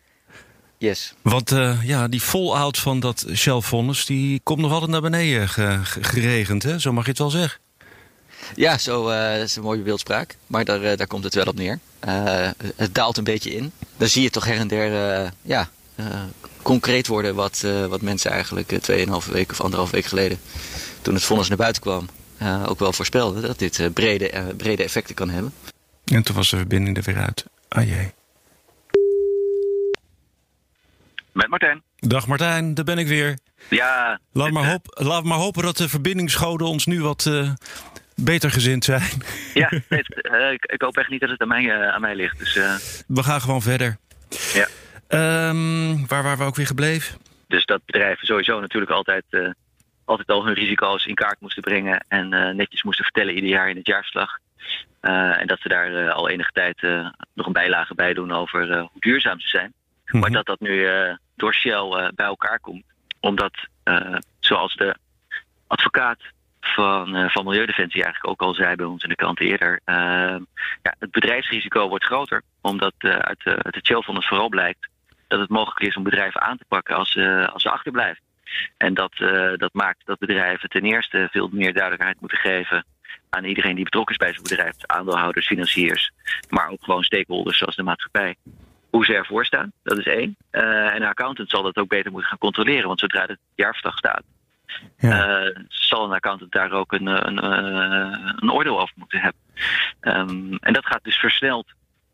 Yes. 0.77 1.13
Want 1.21 1.49
ja, 1.83 2.07
die 2.07 2.21
fallout 2.21 2.77
van 2.77 2.99
dat 2.99 3.25
Shell-vonnis... 3.35 4.05
die 4.05 4.39
komt 4.43 4.59
nog 4.59 4.71
altijd 4.71 4.91
naar 4.91 5.01
beneden 5.01 5.49
geregend, 5.83 6.63
hè? 6.63 6.79
Zo 6.79 6.91
mag 6.91 7.03
je 7.03 7.09
het 7.09 7.19
wel 7.19 7.29
zeggen. 7.29 7.59
Ja, 8.55 8.77
zo 8.77 9.09
uh, 9.09 9.41
is 9.41 9.55
een 9.55 9.63
mooie 9.63 9.81
beeldspraak. 9.81 10.35
Maar 10.47 10.65
daar, 10.65 10.83
uh, 10.83 10.97
daar 10.97 11.07
komt 11.07 11.23
het 11.23 11.35
wel 11.35 11.45
op 11.45 11.55
neer. 11.55 11.79
Uh, 12.07 12.49
het 12.75 12.95
daalt 12.95 13.17
een 13.17 13.23
beetje 13.23 13.55
in. 13.55 13.71
Dan 13.97 14.07
zie 14.07 14.21
je 14.21 14.29
toch 14.29 14.45
her 14.45 14.57
en 14.57 14.67
der 14.67 15.31
ja, 15.41 15.69
concreet 16.61 17.07
worden 17.07 17.35
wat, 17.35 17.65
wat 17.89 18.01
mensen 18.01 18.31
eigenlijk 18.31 18.71
2,5 18.71 18.77
weken 19.31 19.51
of 19.51 19.61
anderhalf 19.61 19.91
week 19.91 20.05
geleden, 20.05 20.39
toen 21.01 21.13
het 21.13 21.23
vonnis 21.23 21.47
naar 21.47 21.57
buiten 21.57 21.81
kwam, 21.81 22.09
ook 22.67 22.79
wel 22.79 22.93
voorspelde 22.93 23.41
dat 23.41 23.59
dit 23.59 23.93
brede, 23.93 24.53
brede 24.57 24.83
effecten 24.83 25.15
kan 25.15 25.29
hebben. 25.29 25.53
En 26.05 26.23
toen 26.23 26.35
was 26.35 26.49
de 26.49 26.57
verbinding 26.57 26.97
er 26.97 27.03
weer 27.03 27.17
uit. 27.17 27.45
Ah 27.67 27.87
jee. 27.87 28.13
Met 31.31 31.47
Martijn. 31.47 31.83
Dag 31.97 32.27
Martijn, 32.27 32.73
daar 32.73 32.85
ben 32.85 32.97
ik 32.97 33.07
weer. 33.07 33.37
Ja. 33.69 34.19
Laat 34.31 34.51
maar, 34.51 34.69
hoop, 34.69 35.01
laat 35.03 35.23
maar 35.23 35.37
hopen 35.37 35.63
dat 35.63 35.77
de 35.77 35.89
verbindingsgoden 35.89 36.67
ons 36.67 36.85
nu 36.85 37.01
wat 37.01 37.25
uh, 37.25 37.51
beter 38.23 38.51
gezind 38.51 38.83
zijn. 38.83 39.09
Ja, 39.53 39.71
uh, 39.71 40.51
ik, 40.51 40.65
ik, 40.65 40.81
hoop 40.81 40.97
echt 40.97 41.09
niet 41.09 41.19
dat 41.19 41.29
het 41.29 41.41
aan 41.41 41.47
mij, 41.47 41.63
uh, 41.63 41.87
aan 41.87 42.01
mij 42.01 42.15
ligt. 42.15 42.39
Dus, 42.39 42.53
we 43.07 43.23
gaan 43.23 43.41
gewoon 43.41 43.61
verder. 43.61 43.97
Ja. 44.53 44.67
Um, 45.49 46.07
waar 46.07 46.23
waren 46.23 46.37
we 46.37 46.43
ook 46.43 46.55
weer 46.55 46.65
gebleven? 46.65 47.17
Dus 47.47 47.65
dat 47.65 47.85
bedrijven 47.85 48.27
sowieso 48.27 48.59
natuurlijk 48.59 48.91
altijd, 48.91 49.23
altijd 50.05 50.27
al 50.27 50.45
hun 50.45 50.53
risico's 50.53 51.05
in 51.05 51.15
kaart 51.15 51.39
moesten 51.39 51.63
brengen. 51.63 52.05
En 52.07 52.29
netjes 52.55 52.83
moesten 52.83 53.03
vertellen 53.05 53.35
ieder 53.35 53.49
jaar 53.49 53.69
in 53.69 53.75
het 53.75 53.87
jaarverslag. 53.87 54.37
en 55.01 55.47
dat 55.47 55.59
ze 55.59 55.67
daar 55.67 56.11
al 56.11 56.29
enige 56.29 56.51
tijd 56.51 56.81
nog 57.33 57.45
een 57.45 57.53
bijlage 57.53 57.95
bij 57.95 58.13
doen 58.13 58.31
over 58.31 58.79
hoe 58.79 58.99
duurzaam 58.99 59.39
ze 59.39 59.47
zijn. 59.47 59.73
Maar 60.05 60.21
mhm. 60.21 60.31
dat 60.31 60.45
dat 60.45 60.59
nu 60.59 60.87
door 61.35 61.53
Shell 61.53 62.11
bij 62.15 62.25
elkaar 62.25 62.59
komt 62.59 62.83
omdat, 63.19 63.53
zoals 64.39 64.75
de 64.75 64.95
advocaat 65.67 66.19
van, 66.73 67.15
uh, 67.15 67.29
van 67.29 67.43
Milieudefensie 67.43 68.03
eigenlijk 68.03 68.33
ook 68.33 68.47
al 68.47 68.53
zei 68.53 68.75
bij 68.75 68.85
ons 68.85 69.03
in 69.03 69.09
de 69.09 69.15
krant 69.15 69.39
eerder, 69.39 69.79
uh, 69.85 69.95
ja, 70.81 70.95
het 70.99 71.11
bedrijfsrisico 71.11 71.89
wordt 71.89 72.05
groter. 72.05 72.41
Omdat 72.61 72.93
uit, 72.99 73.43
uit 73.43 73.75
het 73.75 74.25
vooral 74.25 74.49
blijkt 74.49 74.89
dat 75.27 75.39
het 75.39 75.49
mogelijk 75.49 75.85
is 75.85 75.95
om 75.95 76.03
bedrijven 76.03 76.41
aan 76.41 76.57
te 76.57 76.65
pakken 76.67 76.95
als, 76.95 77.17
als 77.53 77.61
ze 77.61 77.69
achterblijven. 77.69 78.23
En 78.77 78.93
dat, 78.93 79.11
dat 79.55 79.73
maakt 79.73 80.05
dat 80.05 80.19
bedrijven 80.19 80.69
ten 80.69 80.81
eerste 80.81 81.27
veel 81.31 81.49
meer 81.51 81.73
duidelijkheid 81.73 82.19
moeten 82.19 82.37
geven 82.37 82.85
aan 83.29 83.43
iedereen 83.43 83.75
die 83.75 83.83
betrokken 83.83 84.15
is 84.15 84.25
bij 84.25 84.33
zo'n 84.33 84.43
bedrijf. 84.43 84.75
Aandeelhouders, 84.85 85.47
financiers, 85.47 86.11
maar 86.49 86.69
ook 86.69 86.83
gewoon 86.83 87.03
stakeholders 87.03 87.57
zoals 87.57 87.75
de 87.75 87.83
maatschappij 87.83 88.35
hoe 88.89 89.05
ze 89.05 89.13
ervoor 89.13 89.45
staan. 89.45 89.71
Dat 89.83 89.97
is 89.97 90.05
één. 90.05 90.35
En 90.51 90.95
een 90.95 91.03
accountant 91.03 91.49
zal 91.49 91.63
dat 91.63 91.77
ook 91.77 91.89
beter 91.89 92.11
moeten 92.11 92.29
gaan 92.29 92.37
controleren, 92.37 92.87
want 92.87 92.99
zodra 92.99 93.25
het 93.25 93.39
jaarverslag 93.55 93.97
staat, 93.97 94.23
ja. 94.97 95.41
uh, 95.41 95.55
zal 95.67 96.05
een 96.05 96.11
accountant 96.11 96.51
daar 96.51 96.71
ook 96.71 96.91
een, 96.91 97.07
een, 97.07 97.45
een, 97.45 98.35
een 98.39 98.51
oordeel 98.51 98.81
over 98.81 98.93
moeten 98.95 99.19
hebben. 99.19 99.41
Um, 100.01 100.57
en 100.59 100.73
dat 100.73 100.85
gaat 100.85 101.03
dus 101.03 101.15
versneld 101.15 101.67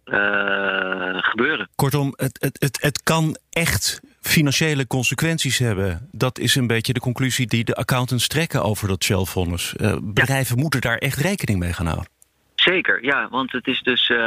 uh, 0.05 1.17
gebeuren. 1.17 1.69
Kortom, 1.75 2.13
het, 2.15 2.37
het, 2.41 2.59
het, 2.59 2.81
het 2.81 3.03
kan 3.03 3.37
echt 3.49 4.01
financiële 4.21 4.87
consequenties 4.87 5.57
hebben. 5.57 6.09
Dat 6.11 6.39
is 6.39 6.55
een 6.55 6.67
beetje 6.67 6.93
de 6.93 6.99
conclusie 6.99 7.47
die 7.47 7.63
de 7.63 7.75
accountants 7.75 8.27
trekken 8.27 8.63
over 8.63 8.87
dat 8.87 9.03
Shell-vonnis. 9.03 9.75
bedrijven 10.01 10.57
moeten 10.57 10.81
daar 10.81 10.97
echt 10.97 11.17
rekening 11.17 11.59
mee 11.59 11.73
gaan 11.73 11.85
houden. 11.85 12.13
Zeker, 12.55 13.03
ja, 13.03 13.27
want 13.29 13.51
het 13.51 13.67
is 13.67 13.81
dus, 13.81 14.09
uh, 14.09 14.17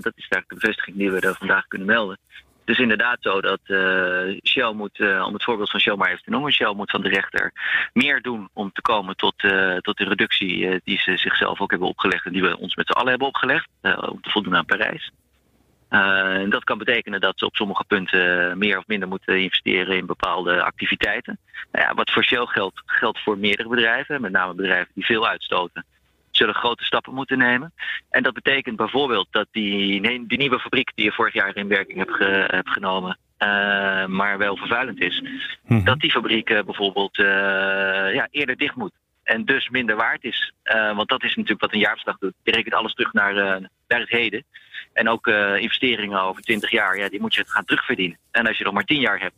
dat 0.00 0.12
is 0.16 0.28
eigenlijk 0.28 0.48
de 0.48 0.54
bevestiging 0.54 0.96
die 0.96 1.10
we 1.10 1.20
er 1.20 1.34
vandaag 1.34 1.66
kunnen 1.66 1.86
melden. 1.86 2.18
Het 2.68 2.76
is 2.76 2.82
inderdaad 2.82 3.18
zo 3.20 3.40
dat 3.40 3.60
uh, 3.66 4.38
Shell 4.44 4.72
moet, 4.72 4.98
uh, 4.98 5.24
om 5.26 5.32
het 5.32 5.44
voorbeeld 5.44 5.70
van 5.70 5.80
Shell 5.80 5.96
maar 5.96 6.10
even 6.10 6.24
te 6.24 6.30
noemen, 6.30 6.52
Shell 6.52 6.72
moet 6.74 6.90
van 6.90 7.02
de 7.02 7.08
rechter 7.08 7.52
meer 7.92 8.22
doen 8.22 8.48
om 8.52 8.72
te 8.72 8.80
komen 8.80 9.16
tot, 9.16 9.34
tot 9.80 9.96
de 9.96 10.04
reductie 10.04 10.80
die 10.84 10.98
ze 10.98 11.16
zichzelf 11.16 11.60
ook 11.60 11.70
hebben 11.70 11.88
opgelegd 11.88 12.26
en 12.26 12.32
die 12.32 12.42
we 12.42 12.58
ons 12.58 12.76
met 12.76 12.86
z'n 12.86 12.92
allen 12.92 13.10
hebben 13.10 13.28
opgelegd, 13.28 13.68
om 13.82 14.20
te 14.20 14.30
voldoen 14.30 14.56
aan 14.56 14.64
Parijs. 14.64 15.10
en 15.88 16.50
dat 16.50 16.64
kan 16.64 16.78
betekenen 16.78 17.20
dat 17.20 17.38
ze 17.38 17.44
op 17.44 17.56
sommige 17.56 17.84
punten 17.84 18.58
meer 18.58 18.78
of 18.78 18.86
minder 18.86 19.08
moeten 19.08 19.40
investeren 19.40 19.96
in 19.96 20.06
bepaalde 20.06 20.62
activiteiten. 20.62 21.38
Nou 21.72 21.84
ja, 21.84 21.94
wat 21.94 22.10
voor 22.10 22.24
Shell 22.24 22.46
geldt, 22.46 22.82
geldt 22.86 23.22
voor 23.22 23.38
meerdere 23.38 23.68
bedrijven, 23.68 24.20
met 24.20 24.32
name 24.32 24.54
bedrijven 24.54 24.90
die 24.94 25.04
veel 25.04 25.26
uitstoten 25.26 25.84
zullen 26.38 26.54
grote 26.54 26.84
stappen 26.84 27.14
moeten 27.14 27.38
nemen. 27.38 27.72
En 28.10 28.22
dat 28.22 28.34
betekent 28.34 28.76
bijvoorbeeld 28.76 29.28
dat 29.30 29.46
die, 29.50 30.26
die 30.26 30.38
nieuwe 30.38 30.58
fabriek 30.58 30.90
die 30.94 31.04
je 31.04 31.12
vorig 31.12 31.34
jaar 31.34 31.56
in 31.56 31.68
werking 31.68 31.98
hebt, 31.98 32.14
ge, 32.14 32.44
hebt 32.46 32.70
genomen, 32.70 33.18
uh, 33.38 34.06
maar 34.06 34.38
wel 34.38 34.56
vervuilend 34.56 35.00
is, 35.00 35.22
mm-hmm. 35.22 35.84
dat 35.84 36.00
die 36.00 36.10
fabriek 36.10 36.50
uh, 36.50 36.62
bijvoorbeeld 36.62 37.18
uh, 37.18 37.26
ja, 38.14 38.28
eerder 38.30 38.56
dicht 38.56 38.74
moet. 38.74 38.92
En 39.22 39.44
dus 39.44 39.68
minder 39.68 39.96
waard 39.96 40.24
is. 40.24 40.52
want 40.94 41.08
dat 41.08 41.22
is 41.22 41.34
natuurlijk 41.34 41.60
wat 41.60 41.72
een 41.72 41.78
jaarverslag 41.78 42.18
doet. 42.18 42.34
Je 42.42 42.50
rekent 42.50 42.74
alles 42.74 42.94
terug 42.94 43.12
naar, 43.12 43.34
naar 43.88 44.00
het 44.00 44.08
heden. 44.08 44.44
En 44.92 45.08
ook 45.08 45.26
investeringen 45.58 46.22
over 46.22 46.42
20 46.42 46.70
jaar, 46.70 46.98
ja, 46.98 47.08
die 47.08 47.20
moet 47.20 47.34
je 47.34 47.44
gaan 47.46 47.64
terugverdienen. 47.64 48.18
En 48.30 48.46
als 48.46 48.58
je 48.58 48.64
nog 48.64 48.72
maar 48.72 48.84
10 48.84 49.00
jaar 49.00 49.20
hebt, 49.20 49.34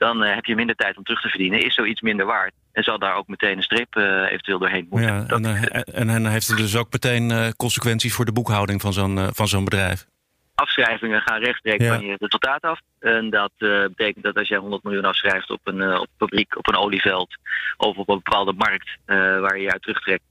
dan 0.00 0.20
heb 0.20 0.44
je 0.44 0.54
minder 0.54 0.76
tijd 0.76 0.96
om 0.96 1.02
terug 1.02 1.20
te 1.20 1.28
verdienen. 1.28 1.64
Is 1.64 1.74
zoiets 1.74 2.00
minder 2.00 2.26
waard. 2.26 2.52
En 2.72 2.82
zal 2.82 2.98
daar 2.98 3.14
ook 3.14 3.28
meteen 3.28 3.56
een 3.56 3.62
streep 3.62 3.96
uh, 3.96 4.24
eventueel 4.30 4.58
doorheen 4.58 4.86
moeten. 4.90 5.08
Ja, 5.08 5.24
en, 5.26 5.44
uh, 5.44 5.62
en, 6.00 6.08
en, 6.08 6.26
heeft 6.26 6.48
het 6.48 6.56
dus 6.56 6.76
ook 6.76 6.92
meteen 6.92 7.54
consequenties 7.56 8.14
voor 8.14 8.24
de 8.24 8.32
boekhouding 8.32 8.80
van 8.80 8.92
zo'n 8.92 9.28
van 9.32 9.48
zo'n 9.48 9.64
bedrijf? 9.64 10.06
Afschrijvingen 10.54 11.20
gaan 11.20 11.40
rechtstreeks 11.40 11.84
ja. 11.84 11.94
van 11.94 12.06
je 12.06 12.16
resultaat 12.18 12.62
af. 12.62 12.80
En 12.98 13.30
dat 13.30 13.52
betekent 13.58 14.24
dat 14.24 14.36
als 14.36 14.48
jij 14.48 14.58
100 14.58 14.82
miljoen 14.82 15.04
afschrijft 15.04 15.50
op 15.50 15.60
een, 15.64 15.82
op 15.82 16.00
een 16.00 16.18
fabriek, 16.18 16.56
op 16.56 16.68
een 16.68 16.76
olieveld 16.76 17.36
of 17.76 17.96
op 17.96 18.08
een 18.08 18.20
bepaalde 18.22 18.52
markt 18.52 18.88
waar 19.06 19.56
je 19.56 19.62
je 19.62 19.72
uit 19.72 19.82
terugtrekt, 19.82 20.24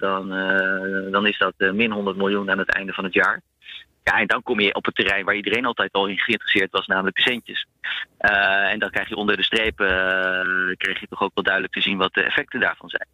dan, 0.00 0.28
dan 1.10 1.26
is 1.26 1.38
dat 1.38 1.54
min 1.72 1.90
100 1.90 2.16
miljoen 2.16 2.50
aan 2.50 2.58
het 2.58 2.72
einde 2.74 2.92
van 2.92 3.04
het 3.04 3.14
jaar. 3.14 3.42
Ja, 4.08 4.18
en 4.18 4.26
dan 4.26 4.42
kom 4.42 4.60
je 4.60 4.74
op 4.74 4.84
het 4.84 4.94
terrein 4.94 5.24
waar 5.24 5.34
iedereen 5.34 5.64
altijd 5.64 5.92
al 5.92 6.06
in 6.06 6.18
geïnteresseerd 6.18 6.70
was, 6.70 6.86
namelijk 6.86 7.16
de 7.16 7.22
centjes. 7.22 7.66
Uh, 8.20 8.70
en 8.70 8.78
dan 8.78 8.90
krijg 8.90 9.08
je 9.08 9.16
onder 9.16 9.36
de 9.36 9.42
streep, 9.42 9.80
uh, 9.80 9.88
krijg 10.76 11.00
je 11.00 11.06
toch 11.08 11.22
ook 11.22 11.34
wel 11.34 11.44
duidelijk 11.44 11.74
te 11.74 11.80
zien 11.80 11.98
wat 11.98 12.14
de 12.14 12.22
effecten 12.22 12.60
daarvan 12.60 12.88
zijn. 12.88 13.06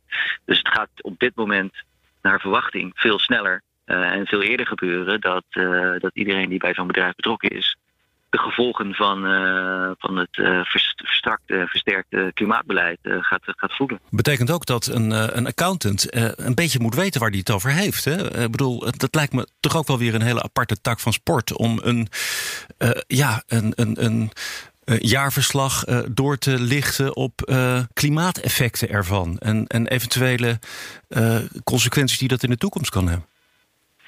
Dus 0.44 0.58
het 0.58 0.68
gaat 0.68 0.88
op 1.00 1.18
dit 1.18 1.34
moment 1.34 1.74
naar 2.22 2.40
verwachting 2.40 2.92
veel 2.94 3.18
sneller 3.18 3.62
uh, 3.86 4.12
en 4.12 4.26
veel 4.26 4.42
eerder 4.42 4.66
gebeuren 4.66 5.20
dat, 5.20 5.44
dat 5.98 6.10
iedereen 6.12 6.48
die 6.48 6.58
bij 6.58 6.74
zo'n 6.74 6.86
bedrijf 6.86 7.14
betrokken 7.14 7.50
is, 7.50 7.76
de 8.34 8.40
gevolgen 8.40 8.94
van, 8.94 9.26
uh, 9.26 9.90
van 9.98 10.16
het 10.16 10.36
uh, 10.36 10.60
versterkte 11.66 12.30
klimaatbeleid 12.34 12.98
uh, 13.02 13.16
gaat, 13.20 13.42
gaat 13.44 13.76
voelen. 13.76 14.00
Betekent 14.10 14.50
ook 14.50 14.66
dat 14.66 14.86
een, 14.86 15.10
een 15.38 15.46
accountant 15.46 16.16
een 16.38 16.54
beetje 16.54 16.80
moet 16.80 16.94
weten 16.94 17.20
waar 17.20 17.30
hij 17.30 17.38
het 17.38 17.50
over 17.50 17.70
heeft. 17.70 18.04
Hè? 18.04 18.42
Ik 18.42 18.50
bedoel, 18.50 18.78
dat 18.96 19.14
lijkt 19.14 19.32
me 19.32 19.48
toch 19.60 19.76
ook 19.76 19.86
wel 19.86 19.98
weer 19.98 20.14
een 20.14 20.22
hele 20.22 20.42
aparte 20.42 20.80
tak 20.80 21.00
van 21.00 21.12
sport 21.12 21.56
om 21.56 21.80
een, 21.82 22.08
ja, 23.06 23.42
een, 23.46 23.72
een, 23.76 24.04
een 24.04 24.30
jaarverslag 24.98 25.84
door 26.10 26.38
te 26.38 26.60
lichten 26.60 27.16
op 27.16 27.52
klimaateffecten 27.92 28.88
ervan 28.88 29.38
en, 29.38 29.66
en 29.66 29.86
eventuele 29.86 30.58
consequenties 31.64 32.18
die 32.18 32.28
dat 32.28 32.42
in 32.42 32.50
de 32.50 32.56
toekomst 32.56 32.90
kan 32.90 33.08
hebben. 33.08 33.32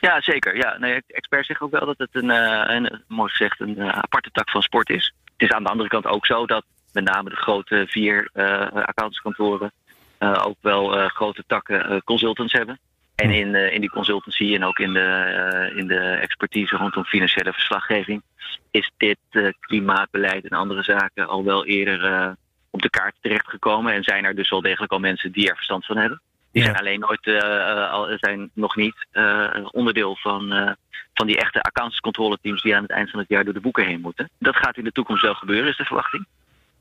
Ja, 0.06 0.20
zeker. 0.20 0.56
Ja, 0.56 0.78
nee, 0.78 1.02
experts 1.06 1.46
zeggen 1.46 1.66
ook 1.66 1.72
wel 1.72 1.86
dat 1.86 1.98
het 1.98 2.08
een, 2.12 2.30
uh, 2.30 2.64
een 2.66 3.02
mooi 3.08 3.30
gezegd, 3.30 3.60
een 3.60 3.78
uh, 3.78 3.88
aparte 3.88 4.30
tak 4.30 4.50
van 4.50 4.62
sport 4.62 4.90
is. 4.90 5.14
Het 5.24 5.48
is 5.48 5.50
aan 5.50 5.62
de 5.62 5.68
andere 5.68 5.88
kant 5.88 6.06
ook 6.06 6.26
zo 6.26 6.46
dat 6.46 6.64
met 6.92 7.04
name 7.04 7.30
de 7.30 7.36
grote 7.36 7.84
vier 7.88 8.30
uh, 8.34 8.60
accountantskantoren 8.60 9.72
ook 10.18 10.56
wel 10.60 11.08
grote 11.08 11.44
takken 11.46 12.02
consultants 12.04 12.52
hebben. 12.52 12.78
En 13.14 13.30
in, 13.30 13.54
in 13.54 13.80
die 13.80 13.90
consultancy 13.90 14.54
en 14.54 14.64
ook 14.64 14.78
in 14.78 14.92
de, 14.92 15.72
in 15.74 15.86
de 15.86 16.00
expertise 16.00 16.76
rondom 16.76 17.04
financiële 17.04 17.52
verslaggeving 17.52 18.22
is 18.70 18.90
dit 18.96 19.18
klimaatbeleid 19.60 20.44
en 20.48 20.58
andere 20.58 20.82
zaken 20.82 21.26
al 21.26 21.44
wel 21.44 21.64
eerder 21.64 22.34
op 22.70 22.82
de 22.82 22.90
kaart 22.90 23.14
terechtgekomen. 23.20 23.92
En 23.92 24.02
zijn 24.02 24.24
er 24.24 24.34
dus 24.34 24.50
wel 24.50 24.60
degelijk 24.60 24.92
al 24.92 24.98
mensen 24.98 25.32
die 25.32 25.48
er 25.48 25.56
verstand 25.56 25.86
van 25.86 25.96
hebben. 25.96 26.20
Die 26.56 26.64
zijn 26.64 26.76
alleen 26.76 27.00
nooit, 27.00 27.26
uh, 27.26 28.16
zijn 28.16 28.50
nog 28.54 28.76
niet 28.76 29.06
uh, 29.12 29.66
onderdeel 29.70 30.16
van, 30.16 30.76
van 31.14 31.26
die 31.26 31.38
echte 31.38 31.62
accountantscontroleteams 31.62 32.62
die 32.62 32.76
aan 32.76 32.82
het 32.82 32.90
eind 32.90 33.10
van 33.10 33.18
het 33.18 33.28
jaar 33.28 33.44
door 33.44 33.54
de 33.54 33.60
boeken 33.60 33.86
heen 33.86 34.00
moeten. 34.00 34.30
Dat 34.38 34.56
gaat 34.56 34.76
in 34.76 34.84
de 34.84 34.92
toekomst 34.92 35.22
wel 35.22 35.34
gebeuren, 35.34 35.70
is 35.70 35.76
de 35.76 35.84
verwachting. 35.84 36.26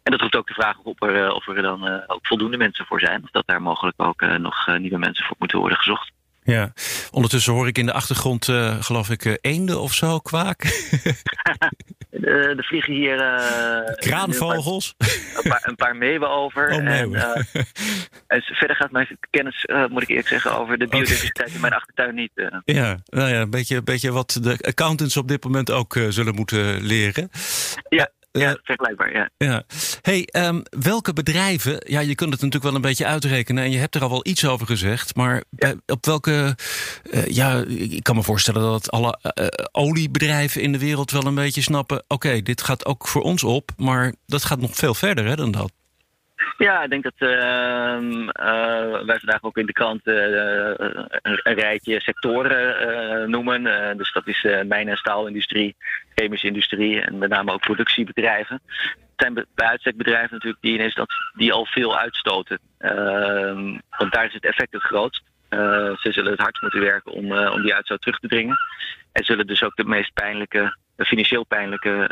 En 0.04 0.12
dat 0.12 0.22
roept 0.22 0.36
ook 0.36 0.48
de 0.48 0.54
vraag 0.54 0.78
op 0.78 1.02
of 1.02 1.10
er, 1.10 1.34
of 1.34 1.48
er 1.48 1.62
dan 1.62 2.04
ook 2.08 2.28
voldoende 2.28 2.58
mensen 2.58 2.86
voor 2.86 3.00
zijn. 3.00 3.24
Of 3.24 3.32
dat 3.32 3.48
daar 3.48 3.62
mogelijk 3.62 4.02
ook 4.02 4.22
nog 4.38 4.78
nieuwe 4.78 4.98
mensen 4.98 5.26
voor 5.26 5.36
moeten 5.40 5.60
worden 5.60 5.78
gezocht. 5.78 6.12
Ja, 6.44 6.74
ondertussen 7.12 7.54
hoor 7.54 7.68
ik 7.68 7.78
in 7.78 7.86
de 7.86 7.94
achtergrond, 7.94 8.46
geloof 8.80 9.10
ik, 9.10 9.38
eenden 9.42 9.82
of 9.82 9.94
zo, 9.94 10.20
kwaak. 10.20 10.64
de, 12.20 12.54
de 12.56 12.64
vliegen 12.64 12.94
hier... 12.94 13.16
Uh, 13.16 13.96
Kraanvogels? 13.96 14.96
Een 14.98 15.50
paar, 15.50 15.64
een 15.64 15.76
paar 15.76 15.96
meeuwen 15.96 16.30
over. 16.30 16.72
Oh, 16.72 16.84
meeuwen. 16.84 17.22
En, 17.22 17.46
en, 18.28 18.42
verder 18.42 18.76
gaat 18.76 18.92
mijn 18.92 19.18
kennis, 19.30 19.68
moet 19.90 20.02
ik 20.02 20.10
eerlijk 20.10 20.28
zeggen, 20.28 20.58
over 20.58 20.78
de 20.78 20.88
biodiversiteit 20.88 21.54
in 21.54 21.62
mijn 21.62 21.74
achtertuin 21.74 22.16
niet. 22.16 22.32
Ja, 22.66 22.98
nou 23.06 23.30
ja, 23.30 23.42
een 23.42 23.50
beetje, 23.50 23.84
beetje 23.84 24.12
wat 24.12 24.40
de 24.42 24.58
accountants 24.62 25.18
op 25.18 25.28
dit 25.28 25.44
moment 25.44 25.72
ook 25.72 25.98
zullen 26.10 26.36
moeten 26.36 26.82
leren. 26.82 27.30
Ja. 27.90 28.10
Ja, 28.40 28.58
vergelijkbaar, 28.64 29.14
ja. 29.14 29.30
ja. 29.38 29.64
Hey, 30.06 30.28
um, 30.32 30.64
welke 30.70 31.14
bedrijven, 31.14 31.78
ja, 31.88 32.00
je 32.00 32.16
kunt 32.16 32.32
het 32.34 32.42
natuurlijk 32.42 32.64
wel 32.64 32.76
een 32.76 32.82
beetje 32.82 33.06
uitrekenen 33.06 33.64
en 33.64 33.72
je 33.72 33.78
hebt 33.78 33.96
er 33.96 34.02
al 34.02 34.10
wel 34.10 34.26
iets 34.26 34.48
over 34.48 34.68
gezegd, 34.68 35.16
maar 35.16 35.44
op 35.86 36.06
welke, 36.06 36.56
uh, 37.14 37.26
ja, 37.26 37.64
ik 37.68 38.04
kan 38.04 38.16
me 38.16 38.24
voorstellen 38.24 38.62
dat 38.62 38.92
alle 38.92 39.20
uh, 39.24 39.48
oliebedrijven 39.72 40.62
in 40.62 40.72
de 40.72 40.80
wereld 40.80 41.12
wel 41.12 41.26
een 41.26 41.36
beetje 41.36 41.62
snappen, 41.62 41.98
oké, 41.98 42.14
okay, 42.14 42.42
dit 42.42 42.62
gaat 42.62 42.86
ook 42.86 43.08
voor 43.08 43.22
ons 43.22 43.44
op, 43.44 43.70
maar 43.78 44.14
dat 44.26 44.44
gaat 44.44 44.60
nog 44.60 44.76
veel 44.76 44.94
verder 44.94 45.26
hè, 45.26 45.36
dan 45.36 45.52
dat. 45.52 45.72
Ja, 46.58 46.84
ik 46.84 46.90
denk 46.90 47.04
dat 47.04 47.14
ehm, 47.18 48.30
eh, 48.30 49.06
wij 49.06 49.20
vandaag 49.20 49.44
ook 49.44 49.58
in 49.58 49.66
de 49.66 49.74
krant 49.74 50.08
uh, 50.08 50.16
een, 50.16 51.40
een, 51.44 51.54
rijtje 51.54 52.02
sectoren 52.02 53.30
noemen. 53.30 53.98
dus 53.98 54.14
dat 54.14 54.28
is 54.28 54.48
mijn- 54.68 54.88
en 54.88 54.98
staalindustrie, 54.98 55.76
chemische 56.16 56.48
industrie 56.48 57.02
en 57.02 57.18
met 57.18 57.30
name 57.30 57.52
ook 57.52 57.60
productiebedrijven. 57.60 58.62
Zijn 59.16 59.34
bij 59.34 59.68
uitstek 59.68 59.98
bedrijven 59.98 60.34
natuurlijk 60.34 60.62
die, 60.62 60.74
ineens 60.74 60.96
dat, 60.96 61.14
die 61.34 61.54
al 61.54 61.66
veel 61.66 61.98
uitstoten. 61.98 62.60
Ehm, 62.78 63.78
want 63.98 64.12
daar 64.12 64.26
is 64.26 64.34
het 64.34 64.46
effect 64.46 64.74
het 64.74 64.82
grootst. 64.82 65.24
ze 66.02 66.12
zullen 66.12 66.32
het 66.32 66.40
hardst 66.40 66.62
moeten 66.62 66.82
werken 66.82 67.12
om, 67.12 67.38
om 67.38 67.62
die 67.62 67.74
uitstoot 67.74 68.02
terug 68.02 68.20
te 68.20 68.28
dringen. 68.28 68.58
En 69.12 69.24
zullen 69.24 69.48
dus 69.48 69.64
ook 69.64 69.76
de 69.76 69.84
meest 69.84 70.14
pijnlijke, 70.14 70.78
financieel 70.98 71.44
pijnlijke 71.44 72.10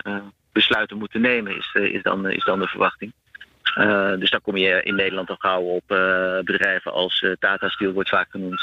besluiten 0.51 0.97
moeten 0.97 1.21
nemen, 1.21 1.57
is, 1.57 1.73
is, 1.73 2.03
dan, 2.03 2.29
is 2.29 2.43
dan 2.43 2.59
de 2.59 2.67
verwachting. 2.67 3.13
Dus 4.19 4.29
dan 4.29 4.41
kom 4.41 4.57
je 4.57 4.83
in 4.83 4.95
Nederland 4.95 5.29
al 5.29 5.35
gauw 5.39 5.61
op 5.61 5.83
bedrijven 6.45 6.93
als 6.93 7.25
Tata 7.39 7.69
Steel 7.69 7.91
wordt 7.91 8.09
vaak 8.09 8.27
genoemd. 8.29 8.61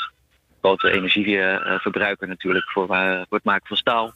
Grote 0.60 0.90
energieverbruiker 0.90 2.28
natuurlijk 2.28 2.70
voor, 2.70 2.86
voor, 2.86 3.26
het 3.28 3.44
maken 3.44 3.66
van 3.66 3.76
staal. 3.76 4.12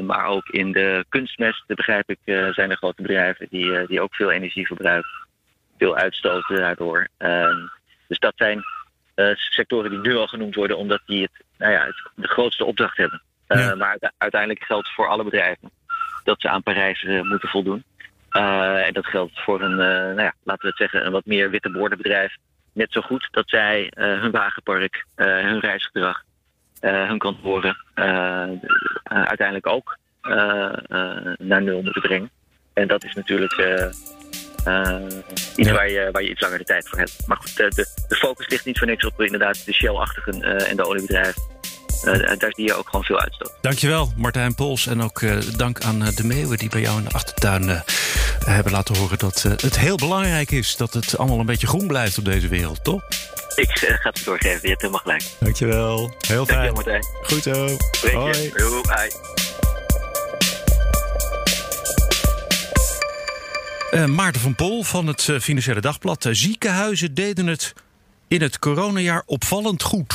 Maar 0.00 0.26
ook 0.26 0.48
in 0.48 0.72
de 0.72 1.04
kunstmest, 1.08 1.66
begrijp 1.66 2.10
ik, 2.10 2.18
zijn 2.54 2.70
er 2.70 2.76
grote 2.76 3.02
bedrijven 3.02 3.46
die, 3.50 3.86
die 3.86 4.00
ook 4.00 4.14
veel 4.14 4.30
energie 4.30 4.66
verbruiken. 4.66 5.10
Veel 5.78 5.96
uitstoten 5.96 6.56
daardoor. 6.56 7.08
Ehm, 7.16 7.66
dus 8.08 8.18
dat 8.18 8.32
zijn 8.36 8.62
sectoren 9.34 9.90
die 9.90 9.98
nu 9.98 10.16
al 10.16 10.26
genoemd 10.26 10.54
worden 10.54 10.78
omdat 10.78 11.00
die 11.06 11.22
het, 11.22 11.44
nou 11.58 11.72
ja, 11.72 11.84
het 11.84 12.10
de 12.14 12.28
grootste 12.28 12.64
opdracht 12.64 12.96
hebben. 12.96 13.22
Ja. 13.48 13.74
Maar 13.74 13.98
uiteindelijk 14.18 14.64
geldt 14.64 14.94
voor 14.94 15.08
alle 15.08 15.24
bedrijven 15.24 15.70
dat 16.24 16.40
ze 16.40 16.48
aan 16.48 16.62
Parijs 16.62 17.02
moeten 17.22 17.48
voldoen. 17.48 17.84
Uh, 18.36 18.86
en 18.86 18.92
dat 18.92 19.06
geldt 19.06 19.40
voor 19.40 19.62
een, 19.62 19.70
uh, 19.70 19.76
nou 19.76 20.22
ja, 20.22 20.34
laten 20.42 20.62
we 20.62 20.68
het 20.68 20.76
zeggen, 20.76 21.06
een 21.06 21.12
wat 21.12 21.24
meer 21.26 21.50
witte 21.50 21.70
boordenbedrijf. 21.70 22.36
Net 22.72 22.92
zo 22.92 23.00
goed 23.00 23.28
dat 23.30 23.48
zij 23.48 23.82
uh, 23.82 24.20
hun 24.20 24.30
wagenpark, 24.30 25.04
hun 25.14 25.60
reisgedrag, 25.60 26.22
hun 26.84 27.18
kantoren 27.18 27.76
uiteindelijk 29.04 29.66
ook 29.66 29.98
naar 31.38 31.62
nul 31.62 31.82
moeten 31.82 32.02
brengen. 32.02 32.30
En 32.72 32.88
dat 32.88 33.04
is 33.04 33.14
natuurlijk 33.14 33.52
iets 35.56 35.68
ja. 35.68 35.74
waar, 35.74 35.90
je, 35.90 36.08
waar 36.12 36.22
je 36.22 36.30
iets 36.30 36.40
langer 36.40 36.58
de 36.58 36.64
tijd 36.64 36.88
voor 36.88 36.98
hebt. 36.98 37.26
Maar 37.26 37.36
goed, 37.36 37.56
de, 37.56 37.86
de 38.08 38.16
focus 38.16 38.48
ligt 38.48 38.64
niet 38.64 38.78
voor 38.78 38.86
niks 38.86 39.04
op 39.04 39.20
inderdaad 39.20 39.64
de 39.64 39.72
Shell-achtigen 39.72 40.42
en 40.42 40.76
de 40.76 40.86
oliebedrijven. 40.86 41.42
Uh, 42.04 42.38
daar 42.38 42.52
zie 42.54 42.64
je 42.64 42.74
ook 42.74 42.88
gewoon 42.88 43.04
veel 43.04 43.20
uitstoot. 43.20 43.52
Dankjewel, 43.60 44.12
Martijn 44.16 44.54
Pols. 44.54 44.86
En 44.86 45.02
ook 45.02 45.20
uh, 45.20 45.36
dank 45.56 45.80
aan 45.80 46.02
uh, 46.02 46.08
de 46.08 46.24
meeuwen 46.24 46.58
die 46.58 46.68
bij 46.68 46.80
jou 46.80 46.98
in 46.98 47.04
de 47.04 47.10
achtertuin 47.10 47.82
hebben 48.44 48.72
laten 48.72 48.96
horen 48.96 49.18
dat 49.18 49.42
het 49.42 49.78
heel 49.78 49.96
belangrijk 49.96 50.50
is 50.50 50.76
dat 50.76 50.94
het 50.94 51.18
allemaal 51.18 51.38
een 51.38 51.46
beetje 51.46 51.66
groen 51.66 51.86
blijft 51.86 52.18
op 52.18 52.24
deze 52.24 52.48
wereld, 52.48 52.84
toch? 52.84 53.02
Ik 53.54 53.70
ga 53.70 54.10
het 54.10 54.24
doorgeven, 54.24 54.60
je 54.62 54.68
hebt 54.68 54.80
helemaal 54.80 55.00
gelijk. 55.00 55.24
Dankjewel, 55.38 56.14
heel 56.20 56.46
fijn. 56.46 56.74
Dankjewel, 56.74 56.74
Martijn. 56.74 57.04
Goed 57.22 57.42
zo. 57.42 57.76
Hoi. 58.16 58.52
Hoi. 58.82 59.10
Uh, 63.94 64.04
Maarten 64.04 64.40
van 64.40 64.54
Pol 64.54 64.82
van 64.82 65.06
het 65.06 65.28
uh, 65.28 65.40
Financiële 65.40 65.80
Dagblad. 65.80 66.26
ziekenhuizen 66.30 67.14
deden 67.14 67.46
het 67.46 67.72
in 68.28 68.42
het 68.42 68.58
coronajaar 68.58 69.22
opvallend 69.26 69.82
goed. 69.82 70.14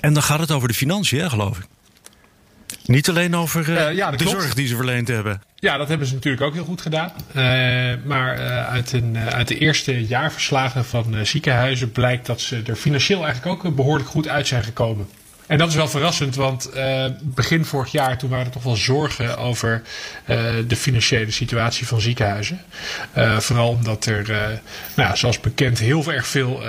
En 0.00 0.14
dan 0.14 0.22
gaat 0.22 0.40
het 0.40 0.50
over 0.50 0.68
de 0.68 0.74
financiën, 0.74 1.30
geloof 1.30 1.58
ik. 1.58 1.66
Niet 2.86 3.08
alleen 3.08 3.36
over 3.36 3.68
uh, 3.68 3.92
ja, 3.94 4.10
de 4.10 4.16
klopt. 4.16 4.40
zorg 4.40 4.54
die 4.54 4.66
ze 4.66 4.76
verleend 4.76 5.08
hebben. 5.08 5.42
Ja, 5.56 5.76
dat 5.76 5.88
hebben 5.88 6.06
ze 6.06 6.14
natuurlijk 6.14 6.42
ook 6.42 6.54
heel 6.54 6.64
goed 6.64 6.80
gedaan. 6.80 7.12
Uh, 7.28 7.34
maar 8.04 8.38
uh, 8.38 8.68
uit, 8.68 8.92
een, 8.92 9.16
uit, 9.18 9.48
de 9.48 9.58
eerste 9.58 10.06
jaarverslagen 10.06 10.84
van 10.84 11.26
ziekenhuizen 11.26 11.92
blijkt 11.92 12.26
dat 12.26 12.40
ze 12.40 12.62
er 12.66 12.76
financieel 12.76 13.24
eigenlijk 13.24 13.64
ook 13.64 13.74
behoorlijk 13.74 14.08
goed 14.08 14.28
uit 14.28 14.46
zijn 14.46 14.62
gekomen. 14.62 15.08
En 15.46 15.58
dat 15.58 15.68
is 15.68 15.74
wel 15.74 15.88
verrassend, 15.88 16.34
want 16.34 16.70
begin 17.22 17.64
vorig 17.64 17.92
jaar 17.92 18.18
toen 18.18 18.30
waren 18.30 18.46
er 18.46 18.52
toch 18.52 18.62
wel 18.62 18.76
zorgen 18.76 19.38
over 19.38 19.82
de 20.66 20.76
financiële 20.76 21.30
situatie 21.30 21.86
van 21.86 22.00
ziekenhuizen. 22.00 22.60
vooral 23.38 23.68
omdat 23.68 24.06
er, 24.06 24.60
nou, 24.96 25.16
zoals 25.16 25.40
bekend, 25.40 25.78
heel 25.78 26.12
erg 26.12 26.26
veel 26.26 26.62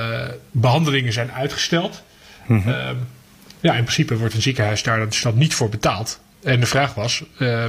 behandelingen 0.51 1.13
zijn 1.13 1.31
uitgesteld. 1.31 2.03
Mm 2.45 2.61
-hmm. 2.61 2.97
Ja, 3.63 3.73
in 3.73 3.83
principe 3.83 4.17
wordt 4.17 4.33
een 4.33 4.41
ziekenhuis 4.41 4.83
daar 4.83 5.09
dus 5.09 5.21
dan 5.21 5.37
niet 5.37 5.53
voor 5.53 5.69
betaald. 5.69 6.19
En 6.43 6.59
de 6.59 6.65
vraag 6.65 6.93
was 6.93 7.23
uh, 7.39 7.65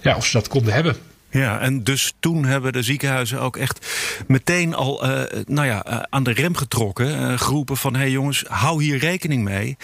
ja, 0.00 0.16
of 0.16 0.26
ze 0.26 0.32
dat 0.32 0.48
konden 0.48 0.72
hebben. 0.72 0.96
Ja, 1.30 1.60
en 1.60 1.84
dus 1.84 2.12
toen 2.20 2.44
hebben 2.44 2.72
de 2.72 2.82
ziekenhuizen 2.82 3.40
ook 3.40 3.56
echt 3.56 3.86
meteen 4.26 4.74
al 4.74 5.06
uh, 5.06 5.22
nou 5.46 5.66
ja, 5.66 5.86
uh, 5.88 6.02
aan 6.10 6.22
de 6.22 6.32
rem 6.32 6.56
getrokken. 6.56 7.38
geroepen 7.38 7.76
van, 7.76 7.94
hé 7.94 8.00
hey 8.00 8.10
jongens, 8.10 8.44
hou 8.48 8.82
hier 8.82 8.98
rekening 8.98 9.44
mee. 9.44 9.76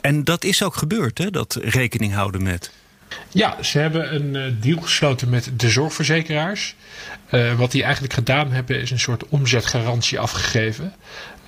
En 0.00 0.24
dat 0.24 0.44
is 0.44 0.62
ook 0.62 0.74
gebeurd, 0.74 1.18
hè, 1.18 1.30
dat 1.30 1.58
rekening 1.62 2.14
houden 2.14 2.42
met. 2.42 2.70
Ja, 3.28 3.62
ze 3.62 3.78
hebben 3.78 4.14
een 4.14 4.58
deal 4.60 4.80
gesloten 4.80 5.28
met 5.28 5.50
de 5.56 5.70
zorgverzekeraars. 5.70 6.74
Uh, 7.30 7.54
wat 7.54 7.70
die 7.70 7.82
eigenlijk 7.82 8.14
gedaan 8.14 8.52
hebben 8.52 8.80
is 8.80 8.90
een 8.90 9.00
soort 9.00 9.28
omzetgarantie 9.28 10.18
afgegeven. 10.18 10.94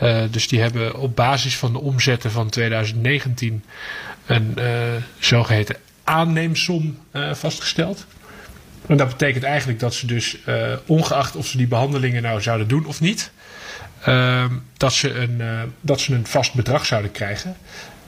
Uh, 0.02 0.22
dus 0.30 0.48
die 0.48 0.60
hebben 0.60 0.94
op 0.94 1.16
basis 1.16 1.56
van 1.56 1.72
de 1.72 1.80
omzetten 1.80 2.30
van 2.30 2.48
2019 2.48 3.64
een 4.26 4.54
uh, 4.58 4.64
zogeheten 5.18 5.76
aanneemsom 6.04 6.98
vastgesteld. 7.32 8.06
En 8.86 8.96
dat 8.96 9.08
betekent 9.08 9.44
eigenlijk 9.44 9.80
dat 9.80 9.94
ze 9.94 10.06
dus, 10.06 10.36
ongeacht 10.86 11.36
of 11.36 11.46
ze 11.46 11.56
die 11.56 11.66
behandelingen 11.66 12.22
nou 12.22 12.40
zouden 12.40 12.68
doen 12.68 12.86
of 12.86 13.00
niet, 13.00 13.30
ehm, 14.02 14.52
dat, 14.76 14.92
ze 14.92 15.14
een, 15.14 15.42
dat 15.80 16.00
ze 16.00 16.14
een 16.14 16.26
vast 16.26 16.54
bedrag 16.54 16.86
zouden 16.86 17.10
krijgen. 17.10 17.56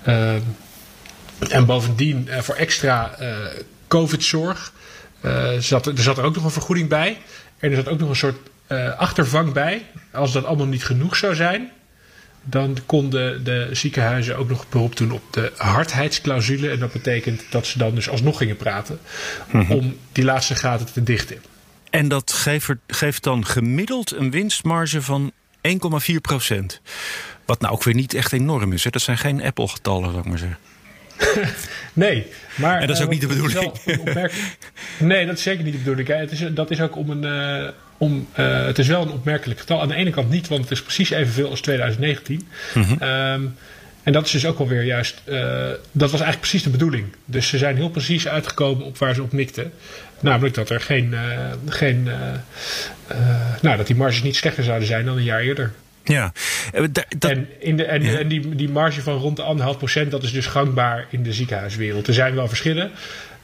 Ehm, 0.02 0.40
en 1.48 1.66
bovendien 1.66 2.28
voor 2.38 2.54
extra 2.54 3.14
COVID-zorg 3.88 4.72
zat, 5.58 5.86
er 5.86 6.02
zat 6.02 6.18
er 6.18 6.24
ook 6.24 6.34
nog 6.34 6.44
een 6.44 6.50
vergoeding 6.50 6.88
bij. 6.88 7.18
En 7.58 7.70
er 7.70 7.76
zat 7.76 7.88
ook 7.88 7.98
nog 7.98 8.08
een 8.08 8.16
soort 8.16 8.38
achtervang 8.96 9.52
bij. 9.52 9.86
Als 10.12 10.32
dat 10.32 10.44
allemaal 10.44 10.66
niet 10.66 10.84
genoeg 10.84 11.16
zou 11.16 11.34
zijn, 11.34 11.70
dan 12.42 12.78
konden 12.86 13.44
de 13.44 13.68
ziekenhuizen 13.72 14.36
ook 14.36 14.48
nog 14.48 14.68
beroep 14.68 14.96
doen 14.96 15.12
op 15.12 15.22
de 15.30 15.52
hardheidsclausule. 15.56 16.70
En 16.70 16.78
dat 16.78 16.92
betekent 16.92 17.44
dat 17.50 17.66
ze 17.66 17.78
dan 17.78 17.94
dus 17.94 18.08
alsnog 18.08 18.38
gingen 18.38 18.56
praten 18.56 18.98
mm-hmm. 19.50 19.76
om 19.76 19.96
die 20.12 20.24
laatste 20.24 20.54
gaten 20.54 20.92
te 20.92 21.02
dichten. 21.02 21.36
En 21.90 22.08
dat 22.08 22.32
geeft, 22.32 22.68
geeft 22.86 23.22
dan 23.22 23.46
gemiddeld 23.46 24.12
een 24.12 24.30
winstmarge 24.30 25.02
van 25.02 25.32
1,4 26.10 26.14
procent. 26.20 26.80
Wat 27.44 27.60
nou 27.60 27.72
ook 27.72 27.82
weer 27.82 27.94
niet 27.94 28.14
echt 28.14 28.32
enorm 28.32 28.72
is. 28.72 28.84
Hè? 28.84 28.90
Dat 28.90 29.02
zijn 29.02 29.18
geen 29.18 29.42
Apple-getallen, 29.42 30.10
zou 30.10 30.18
ik 30.18 30.28
maar 30.28 30.38
zeggen. 30.38 30.58
nee, 31.92 32.26
maar. 32.54 32.80
En 32.80 32.86
dat 32.86 32.96
is 32.96 33.02
ook 33.02 33.12
uh, 33.12 33.18
niet 33.18 33.20
de 33.20 33.26
bedoeling. 33.26 33.72
nee, 34.98 35.26
dat 35.26 35.36
is 35.36 35.42
zeker 35.42 35.64
niet 35.64 35.72
de 35.72 35.78
bedoeling. 35.78 36.08
Hè. 36.08 36.14
Het 36.14 36.32
is, 36.32 36.42
dat 36.50 36.70
is 36.70 36.80
ook 36.80 36.96
om 36.96 37.10
een. 37.10 37.24
Uh, 37.24 37.68
om, 37.98 38.28
uh, 38.38 38.64
het 38.64 38.78
is 38.78 38.86
wel 38.86 39.02
een 39.02 39.10
opmerkelijk 39.10 39.60
getal. 39.60 39.80
Aan 39.80 39.88
de 39.88 39.94
ene 39.94 40.10
kant 40.10 40.30
niet, 40.30 40.48
want 40.48 40.62
het 40.62 40.70
is 40.70 40.82
precies 40.82 41.10
evenveel 41.10 41.50
als 41.50 41.60
2019. 41.60 42.48
Mm-hmm. 42.74 43.02
Um, 43.02 43.54
en 44.02 44.12
dat 44.12 44.24
is 44.24 44.30
dus 44.30 44.46
ook 44.46 44.58
alweer 44.58 44.82
juist. 44.82 45.22
dat 45.92 46.10
was 46.10 46.20
eigenlijk 46.20 46.38
precies 46.40 46.62
de 46.62 46.70
bedoeling. 46.70 47.06
Dus 47.24 47.48
ze 47.48 47.58
zijn 47.58 47.76
heel 47.76 47.90
precies 47.90 48.28
uitgekomen 48.28 48.86
op 48.86 48.98
waar 48.98 49.14
ze 49.14 49.22
op 49.22 49.32
mikten. 49.32 49.72
Namelijk 50.20 50.54
dat 50.54 50.70
er 50.70 50.80
geen. 50.80 51.14
geen 51.68 52.08
nou, 53.60 53.76
dat 53.76 53.86
die 53.86 53.96
marges 53.96 54.22
niet 54.22 54.36
slechter 54.36 54.64
zouden 54.64 54.86
zijn 54.86 55.04
dan 55.04 55.16
een 55.16 55.22
jaar 55.22 55.40
eerder. 55.40 55.72
Ja, 56.04 56.32
dat, 56.90 57.30
en, 57.30 57.48
in 57.58 57.76
de, 57.76 57.84
en, 57.84 58.02
ja. 58.02 58.18
en 58.18 58.28
die, 58.28 58.54
die 58.54 58.68
marge 58.68 59.02
van 59.02 59.16
rond 59.16 59.36
de 59.36 59.42
anderhalf 59.42 59.78
procent, 59.78 60.10
dat 60.10 60.22
is 60.22 60.32
dus 60.32 60.46
gangbaar 60.46 61.06
in 61.10 61.22
de 61.22 61.32
ziekenhuiswereld. 61.32 62.08
Er 62.08 62.14
zijn 62.14 62.34
wel 62.34 62.48
verschillen, 62.48 62.90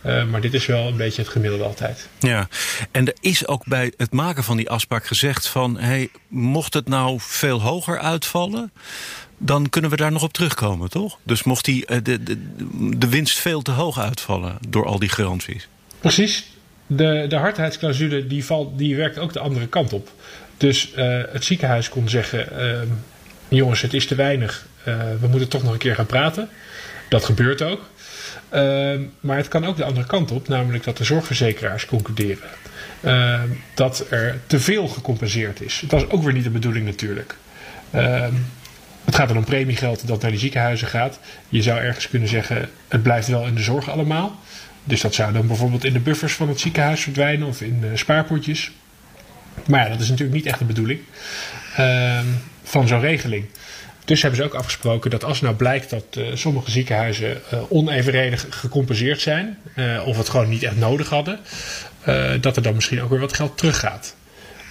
uh, 0.07 0.25
maar 0.25 0.41
dit 0.41 0.55
is 0.55 0.67
wel 0.67 0.87
een 0.87 0.97
beetje 0.97 1.23
het 1.23 1.31
gemiddelde 1.31 1.65
altijd. 1.65 2.09
Ja, 2.19 2.49
en 2.91 3.07
er 3.07 3.17
is 3.21 3.47
ook 3.47 3.65
bij 3.65 3.93
het 3.97 4.13
maken 4.13 4.45
van 4.45 4.57
die 4.57 4.71
afspraak 4.71 5.07
gezegd 5.07 5.47
van... 5.47 5.79
Hey, 5.79 6.09
mocht 6.29 6.75
het 6.75 6.89
nou 6.89 7.17
veel 7.21 7.63
hoger 7.63 7.99
uitvallen, 7.99 8.73
dan 9.39 9.69
kunnen 9.69 9.91
we 9.91 9.97
daar 9.97 10.13
nog 10.13 10.23
op 10.23 10.33
terugkomen, 10.33 10.91
toch? 10.91 11.19
Dus 11.23 11.43
mocht 11.43 11.65
die, 11.65 12.03
de, 12.03 12.23
de, 12.23 12.51
de 12.99 13.09
winst 13.09 13.39
veel 13.39 13.63
te 13.63 13.71
hoog 13.71 13.99
uitvallen 13.99 14.59
door 14.69 14.87
al 14.87 14.99
die 14.99 15.09
garanties. 15.09 15.69
Precies. 16.01 16.56
De, 16.87 17.27
de 17.29 17.37
hardheidsclausule 17.37 18.27
die, 18.27 18.45
valt, 18.45 18.79
die 18.79 18.97
werkt 18.97 19.19
ook 19.19 19.33
de 19.33 19.41
andere 19.41 19.67
kant 19.67 19.93
op. 19.93 20.11
Dus 20.57 20.93
uh, 20.97 21.21
het 21.33 21.45
ziekenhuis 21.45 21.89
kon 21.89 22.09
zeggen: 22.09 22.49
uh, 22.59 22.81
jongens, 23.49 23.83
het 23.83 23.95
is 23.95 24.07
te 24.07 24.15
weinig. 24.15 24.67
Uh, 24.89 24.95
we 25.21 25.27
moeten 25.29 25.49
toch 25.49 25.63
nog 25.63 25.73
een 25.73 25.79
keer 25.79 25.95
gaan 25.95 26.07
praten. 26.07 26.49
Dat 27.09 27.25
gebeurt 27.25 27.63
ook. 27.63 27.81
Ehm, 28.49 29.03
maar 29.21 29.37
het 29.37 29.49
kan 29.49 29.67
ook 29.67 29.77
de 29.77 29.85
andere 29.85 30.07
kant 30.07 30.31
op, 30.31 30.49
namelijk 30.49 30.85
dat 30.85 30.97
de 30.97 31.05
zorgverzekeraars 31.05 31.87
concluderen 31.87 32.49
ehm, 33.01 33.49
dat 33.75 34.07
er 34.11 34.41
te 34.47 34.61
veel 34.61 34.89
gecompenseerd 34.89 35.61
is. 35.61 35.83
Dat 35.89 36.03
is 36.03 36.11
ook 36.11 36.23
weer 36.23 36.33
niet 36.33 36.45
de 36.45 36.51
bedoeling 36.51 36.87
natuurlijk. 36.87 37.37
Ehm, 37.91 38.35
het 39.05 39.15
gaat 39.15 39.29
dan 39.29 39.37
om 39.37 39.45
premiegeld 39.45 40.07
dat 40.07 40.23
naar 40.23 40.31
die 40.31 40.41
ziekenhuizen 40.41 40.89
gaat. 40.89 41.19
Je 41.49 41.63
zou 41.63 41.81
ergens 41.81 42.09
kunnen 42.09 42.29
zeggen: 42.29 42.69
het 42.89 43.03
blijft 43.03 43.29
wel 43.29 43.47
in 43.47 43.55
de 43.55 43.63
zorg 43.63 43.91
allemaal. 43.91 44.41
Dus 44.87 45.01
dat 45.01 45.15
zou 45.15 45.33
dan 45.33 45.47
bijvoorbeeld 45.47 45.85
in 45.85 45.93
de 45.93 46.01
buffers 46.01 46.33
van 46.33 46.49
het 46.49 46.61
ziekenhuis 46.61 47.01
verdwijnen 47.01 47.49
of 47.49 47.61
in 47.61 47.85
spaarpotjes. 47.95 48.71
Maar 49.67 49.85
ja, 49.85 49.89
dat 49.89 50.01
is 50.01 50.09
natuurlijk 50.09 50.37
niet 50.37 50.47
echt 50.47 50.59
de 50.59 50.65
bedoeling 50.65 51.01
ehm, 51.77 52.27
van 52.63 52.89
zo'n 52.89 53.01
regeling. 53.01 53.45
Dus 54.05 54.23
hebben 54.23 54.41
ze 54.41 54.47
ook 54.47 54.55
afgesproken 54.55 55.11
dat 55.11 55.25
als 55.25 55.41
nou 55.41 55.55
blijkt 55.55 55.91
dat 55.91 56.05
uh, 56.19 56.27
sommige 56.35 56.71
ziekenhuizen 56.71 57.41
uh, 57.53 57.63
onevenredig 57.69 58.47
gecompenseerd 58.51 59.21
zijn, 59.21 59.59
of 60.05 60.17
het 60.17 60.29
gewoon 60.29 60.49
niet 60.49 60.63
echt 60.63 60.77
nodig 60.77 61.09
hadden, 61.09 61.39
dat 62.41 62.57
er 62.57 62.63
dan 62.63 62.75
misschien 62.75 63.03
ook 63.03 63.11
weer 63.11 63.21
wat 63.21 63.33
geld 63.33 63.59
teruggaat. 63.59 64.15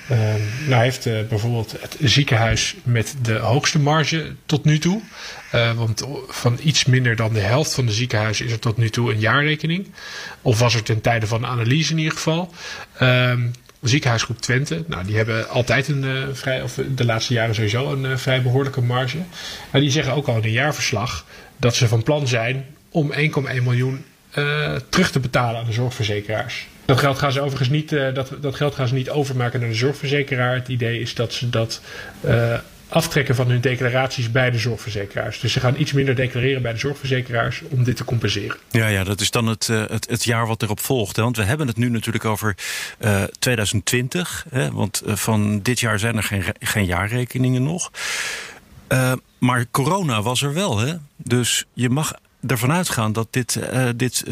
Ehm, 0.09 0.39
nou 0.67 0.83
heeft 0.83 1.03
bijvoorbeeld 1.03 1.75
het 1.81 1.97
ziekenhuis 1.99 2.75
met 2.83 3.15
de 3.21 3.33
hoogste 3.33 3.79
marge 3.79 4.35
tot 4.45 4.65
nu 4.65 4.79
toe, 4.79 5.01
want 5.75 6.07
van 6.27 6.59
iets 6.63 6.85
minder 6.85 7.15
dan 7.15 7.33
de 7.33 7.39
helft 7.39 7.73
van 7.73 7.85
de 7.85 7.91
ziekenhuizen 7.91 8.45
is 8.45 8.51
er 8.51 8.59
tot 8.59 8.77
nu 8.77 8.89
toe 8.89 9.11
een 9.11 9.19
jaarrekening. 9.19 9.91
Of 10.41 10.59
was 10.59 10.75
er 10.75 10.83
ten 10.83 11.01
tijde 11.01 11.27
van 11.27 11.41
de 11.41 11.47
analyse 11.47 11.91
in 11.91 11.97
ieder 11.97 12.13
geval. 12.13 12.53
Ehm, 12.97 13.47
ziekenhuisgroep 13.81 14.41
Twente, 14.41 14.83
nou, 14.87 15.05
die 15.05 15.15
hebben 15.15 15.49
altijd 15.49 15.87
een 15.87 16.03
uh, 16.03 16.23
vrij, 16.31 16.61
of 16.61 16.79
de 16.95 17.05
laatste 17.05 17.33
jaren 17.33 17.55
sowieso 17.55 17.91
een 17.91 18.19
vrij 18.19 18.41
behoorlijke 18.41 18.81
marge. 18.81 19.17
Maar 19.71 19.81
die 19.81 19.89
zeggen 19.89 20.13
ook 20.13 20.27
al 20.27 20.37
in 20.37 20.43
een 20.43 20.51
jaarverslag 20.51 21.25
dat 21.57 21.75
ze 21.75 21.87
van 21.87 22.03
plan 22.03 22.27
zijn 22.27 22.65
om 22.89 23.13
1,1 23.13 23.63
miljoen 23.63 24.05
terug 24.89 25.11
te 25.11 25.19
betalen 25.19 25.59
aan 25.59 25.65
de 25.65 25.73
zorgverzekeraars. 25.73 26.67
Dat 26.85 26.99
geld 26.99 27.17
gaan 27.17 27.31
ze 27.31 27.41
overigens 27.41 27.69
niet, 27.69 27.89
dat, 27.89 28.31
dat 28.41 28.55
geld 28.55 28.75
gaan 28.75 28.87
ze 28.87 28.93
niet 28.93 29.09
overmaken 29.09 29.59
naar 29.59 29.69
de 29.69 29.75
zorgverzekeraar. 29.75 30.53
Het 30.53 30.67
idee 30.67 30.99
is 30.99 31.13
dat 31.13 31.33
ze 31.33 31.49
dat 31.49 31.81
aftrekken 32.87 33.35
van 33.35 33.49
hun 33.49 33.61
declaraties 33.61 34.31
bij 34.31 34.51
de 34.51 34.57
zorgverzekeraars. 34.57 35.39
Dus 35.39 35.53
ze 35.53 35.59
gaan 35.59 35.75
iets 35.77 35.93
minder 35.93 36.15
declareren 36.15 36.61
bij 36.61 36.73
de 36.73 36.79
zorgverzekeraars 36.79 37.61
om 37.69 37.83
dit 37.83 37.95
te 37.95 38.03
compenseren. 38.03 38.57
Ja, 38.69 38.87
ja 38.87 39.03
dat 39.03 39.21
is 39.21 39.31
dan 39.31 39.47
het, 39.47 39.67
uh, 39.67 39.83
het, 39.87 40.09
het, 40.09 40.23
jaar 40.23 40.47
wat 40.47 40.61
erop 40.61 40.79
volgt. 40.79 41.15
Hè? 41.15 41.21
Want 41.21 41.37
we 41.37 41.43
hebben 41.43 41.67
het 41.67 41.77
nu 41.77 41.89
natuurlijk 41.89 42.25
over 42.25 42.55
uh, 42.99 43.23
2020. 43.39 44.45
Hè? 44.49 44.71
Want 44.71 45.01
van 45.05 45.61
dit 45.61 45.79
jaar 45.79 45.99
zijn 45.99 46.17
er 46.17 46.23
geen, 46.23 46.43
geen 46.59 46.85
jaarrekeningen 46.85 47.63
nog. 47.63 47.91
Maar 49.37 49.65
corona 49.71 50.21
was 50.21 50.41
er 50.41 50.53
wel, 50.53 50.77
hè? 50.77 50.93
Dus 51.17 51.65
je 51.73 51.89
mag 51.89 52.13
ervan 52.47 52.71
uitgaan 52.71 53.13
dat 53.13 53.27
dit, 53.29 53.59
dit 53.95 54.23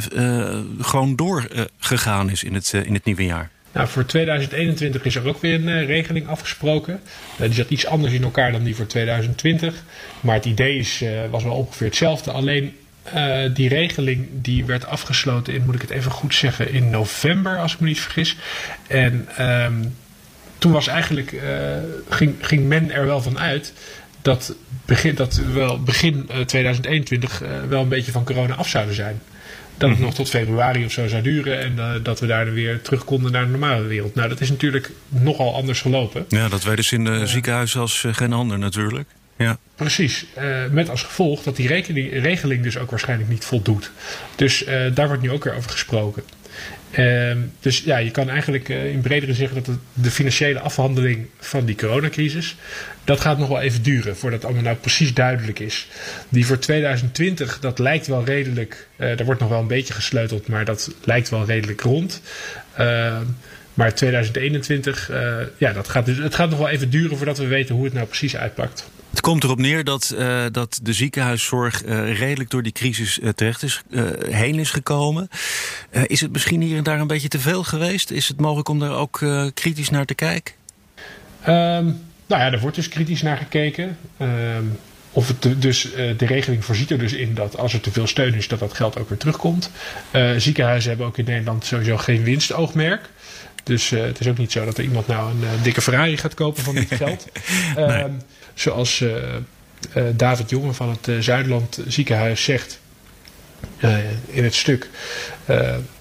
gewoon 0.79 1.15
doorgegaan 1.15 2.29
is 2.29 2.43
in 2.43 2.53
het, 2.53 2.73
in 2.73 2.93
het 2.93 3.05
nieuwe 3.05 3.25
jaar. 3.25 3.49
Nou, 3.73 3.87
voor 3.87 4.05
2021 4.05 5.05
is 5.05 5.15
er 5.15 5.27
ook 5.27 5.41
weer 5.41 5.53
een 5.53 5.85
regeling 5.85 6.27
afgesproken. 6.27 7.01
Die 7.37 7.53
zat 7.53 7.69
iets 7.69 7.85
anders 7.85 8.13
in 8.13 8.23
elkaar 8.23 8.51
dan 8.51 8.63
die 8.63 8.75
voor 8.75 8.85
2020. 8.85 9.83
Maar 10.21 10.35
het 10.35 10.45
idee 10.45 10.77
is, 10.77 11.03
was 11.29 11.43
wel 11.43 11.53
ongeveer 11.53 11.87
hetzelfde. 11.87 12.31
Alleen 12.31 12.75
die 13.53 13.69
regeling 13.69 14.27
die 14.31 14.65
werd 14.65 14.85
afgesloten 14.85 15.53
in, 15.53 15.65
moet 15.65 15.75
ik 15.75 15.81
het 15.81 15.89
even 15.89 16.11
goed 16.11 16.35
zeggen, 16.35 16.71
in 16.71 16.89
november, 16.89 17.57
als 17.57 17.73
ik 17.73 17.79
me 17.79 17.87
niet 17.87 17.99
vergis. 17.99 18.37
En 18.87 19.27
um, 19.39 19.95
toen 20.57 20.71
was 20.71 20.87
eigenlijk, 20.87 21.41
ging, 22.09 22.35
ging 22.41 22.67
men 22.67 22.91
er 22.91 23.05
wel 23.05 23.21
van 23.21 23.39
uit 23.39 23.73
dat 24.23 24.55
begin, 24.85 25.15
dat 25.15 25.41
wel 25.53 25.83
begin 25.83 26.29
2021 26.45 27.41
wel 27.69 27.81
een 27.81 27.87
beetje 27.87 28.11
van 28.11 28.23
corona 28.23 28.55
af 28.55 28.67
zouden 28.67 28.95
zijn 28.95 29.21
dat 29.77 29.89
het 29.89 29.97
mhm. 29.97 30.07
nog 30.07 30.13
tot 30.13 30.29
februari 30.29 30.85
of 30.85 30.91
zo 30.91 31.07
zou 31.07 31.21
duren 31.21 31.59
en 31.59 31.73
uh, 31.77 31.91
dat 32.03 32.19
we 32.19 32.25
daar 32.25 32.53
weer 32.53 32.81
terug 32.81 33.03
konden 33.03 33.31
naar 33.31 33.45
de 33.45 33.51
normale 33.51 33.83
wereld. 33.83 34.15
Nou, 34.15 34.29
dat 34.29 34.41
is 34.41 34.49
natuurlijk 34.49 34.91
nogal 35.07 35.55
anders 35.55 35.81
gelopen. 35.81 36.25
Ja, 36.29 36.47
dat 36.47 36.63
weten 36.63 36.83
ze 36.83 36.95
in 36.95 37.03
de 37.03 37.11
uh, 37.11 37.23
ziekenhuizen 37.23 37.79
als 37.79 38.03
uh, 38.03 38.13
geen 38.13 38.33
ander 38.33 38.59
natuurlijk. 38.59 39.09
Ja. 39.37 39.57
Precies, 39.75 40.25
met 40.71 40.89
als 40.89 41.03
gevolg 41.03 41.43
dat 41.43 41.55
die 41.55 41.67
rekening, 41.67 42.11
regeling 42.21 42.63
dus 42.63 42.77
ook 42.77 42.89
waarschijnlijk 42.89 43.29
niet 43.29 43.45
voldoet. 43.45 43.91
Dus 44.35 44.65
daar 44.93 45.07
wordt 45.07 45.21
nu 45.21 45.31
ook 45.31 45.43
weer 45.43 45.55
over 45.55 45.71
gesproken. 45.71 46.23
Uh, 46.99 47.31
dus 47.59 47.79
ja, 47.79 47.97
je 47.97 48.11
kan 48.11 48.29
eigenlijk 48.29 48.69
uh, 48.69 48.85
in 48.85 49.01
bredere 49.01 49.33
zeggen 49.33 49.63
dat 49.63 49.77
de 49.93 50.11
financiële 50.11 50.59
afhandeling 50.59 51.27
van 51.39 51.65
die 51.65 51.75
coronacrisis, 51.75 52.55
dat 53.03 53.19
gaat 53.19 53.37
nog 53.37 53.47
wel 53.47 53.61
even 53.61 53.83
duren 53.83 54.17
voordat 54.17 54.45
allemaal 54.45 54.63
nou 54.63 54.75
precies 54.75 55.13
duidelijk 55.13 55.59
is. 55.59 55.87
Die 56.29 56.45
voor 56.45 56.59
2020, 56.59 57.59
dat 57.59 57.79
lijkt 57.79 58.07
wel 58.07 58.25
redelijk, 58.25 58.87
uh, 58.97 59.19
er 59.19 59.25
wordt 59.25 59.39
nog 59.39 59.49
wel 59.49 59.59
een 59.59 59.67
beetje 59.67 59.93
gesleuteld, 59.93 60.47
maar 60.47 60.65
dat 60.65 60.91
lijkt 61.03 61.29
wel 61.29 61.45
redelijk 61.45 61.81
rond. 61.81 62.21
Uh, 62.79 63.17
maar 63.73 63.95
2021, 63.95 65.11
ja, 65.57 65.73
dat 65.73 65.87
gaat 65.87 66.05
dus, 66.05 66.17
het 66.17 66.35
gaat 66.35 66.49
nog 66.49 66.59
wel 66.59 66.69
even 66.69 66.89
duren 66.89 67.17
voordat 67.17 67.37
we 67.37 67.47
weten 67.47 67.75
hoe 67.75 67.83
het 67.83 67.93
nou 67.93 68.05
precies 68.05 68.35
uitpakt. 68.35 68.89
Het 69.13 69.21
komt 69.21 69.43
erop 69.43 69.59
neer 69.59 69.83
dat, 69.83 70.15
uh, 70.17 70.45
dat 70.51 70.79
de 70.83 70.93
ziekenhuiszorg 70.93 71.85
uh, 71.85 72.17
redelijk 72.17 72.49
door 72.49 72.63
die 72.63 72.71
crisis 72.71 73.19
uh, 73.19 73.29
terecht 73.29 73.63
is, 73.63 73.81
heen 74.29 74.59
is 74.59 74.71
gekomen. 74.71 75.27
is 76.07 76.21
het 76.21 76.31
misschien 76.31 76.61
hier 76.61 76.77
en 76.77 76.83
daar 76.83 76.99
een 76.99 77.07
beetje 77.07 77.27
te 77.27 77.39
veel 77.39 77.63
geweest? 77.63 78.11
Is 78.11 78.27
het 78.27 78.39
mogelijk 78.39 78.69
om 78.69 78.79
daar 78.79 78.95
ook 78.95 79.21
kritisch 79.53 79.89
naar 79.89 80.05
te 80.05 80.15
kijken? 80.15 80.53
Um, 81.41 81.47
nou 82.27 82.41
ja, 82.41 82.51
er 82.51 82.59
wordt 82.59 82.75
dus 82.75 82.89
kritisch 82.89 83.21
naar 83.21 83.37
gekeken. 83.37 83.97
Um, 84.21 84.79
of 85.11 85.27
het 85.27 85.61
dus, 85.61 85.81
de 86.17 86.25
regeling 86.25 86.65
voorziet 86.65 86.91
er 86.91 86.99
dus 86.99 87.13
in 87.13 87.33
dat 87.33 87.57
als 87.57 87.73
er 87.73 87.79
te 87.79 87.91
veel 87.91 88.07
steun 88.07 88.33
is, 88.33 88.47
dat 88.47 88.59
dat 88.59 88.73
geld 88.73 88.99
ook 88.99 89.09
weer 89.09 89.17
terugkomt. 89.17 89.71
ziekenhuizen 90.37 90.89
hebben 90.89 91.07
ook 91.07 91.17
in 91.17 91.25
Nederland 91.25 91.65
sowieso 91.65 91.97
geen 91.97 92.23
winstoogmerk. 92.23 93.09
Dus 93.63 93.89
het 93.89 94.19
is 94.19 94.27
ook 94.27 94.37
niet 94.37 94.51
zo 94.51 94.65
dat 94.65 94.77
er 94.77 94.83
iemand 94.83 95.07
nou 95.07 95.31
een 95.31 95.63
dikke 95.63 95.81
Ferrari 95.81 96.17
gaat 96.17 96.33
kopen 96.33 96.63
van 96.63 96.75
dit 96.75 96.95
geld. 97.01 97.25
nee. 97.75 98.03
um, 98.03 98.21
zoals 98.53 98.99
uh, 98.99 99.11
uh, 99.95 100.03
David 100.15 100.49
Jonge 100.49 100.73
van 100.73 100.89
het 100.89 101.07
uh, 101.07 101.19
Zuidland 101.19 101.79
ziekenhuis 101.87 102.43
zegt 102.43 102.81
in 104.25 104.43
het 104.43 104.55
stuk. 104.55 104.89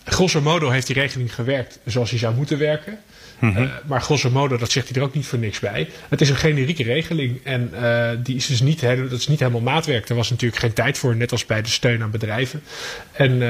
grosso 0.04 0.40
modo 0.40 0.70
heeft 0.70 0.86
die 0.86 0.96
regeling 0.96 1.34
gewerkt 1.34 1.78
zoals 1.84 2.10
hij 2.10 2.18
zou 2.18 2.34
moeten 2.34 2.58
werken. 2.58 2.98
-hmm. 3.38 3.70
maar 3.86 4.02
grosso 4.02 4.30
modo, 4.30 4.56
dat 4.56 4.70
zegt 4.70 4.88
hij 4.88 4.96
er 4.96 5.02
ook 5.02 5.14
niet 5.14 5.26
voor 5.26 5.38
niks 5.38 5.58
bij. 5.58 5.88
Het 6.08 6.20
is 6.20 6.28
een 6.28 6.36
generieke 6.36 6.82
regeling 6.82 7.40
en 7.44 7.70
die 8.22 8.36
is 8.36 8.46
dus 8.46 8.60
niet, 8.60 8.80
dat 8.80 9.12
is 9.12 9.28
niet 9.28 9.38
helemaal 9.38 9.60
maatwerk. 9.60 10.08
Er 10.08 10.14
was 10.14 10.30
natuurlijk 10.30 10.60
geen 10.60 10.72
tijd 10.72 10.98
voor, 10.98 11.16
net 11.16 11.32
als 11.32 11.46
bij 11.46 11.62
de 11.62 11.68
steun 11.68 12.02
aan 12.02 12.10
bedrijven. 12.10 12.62
En 13.12 13.42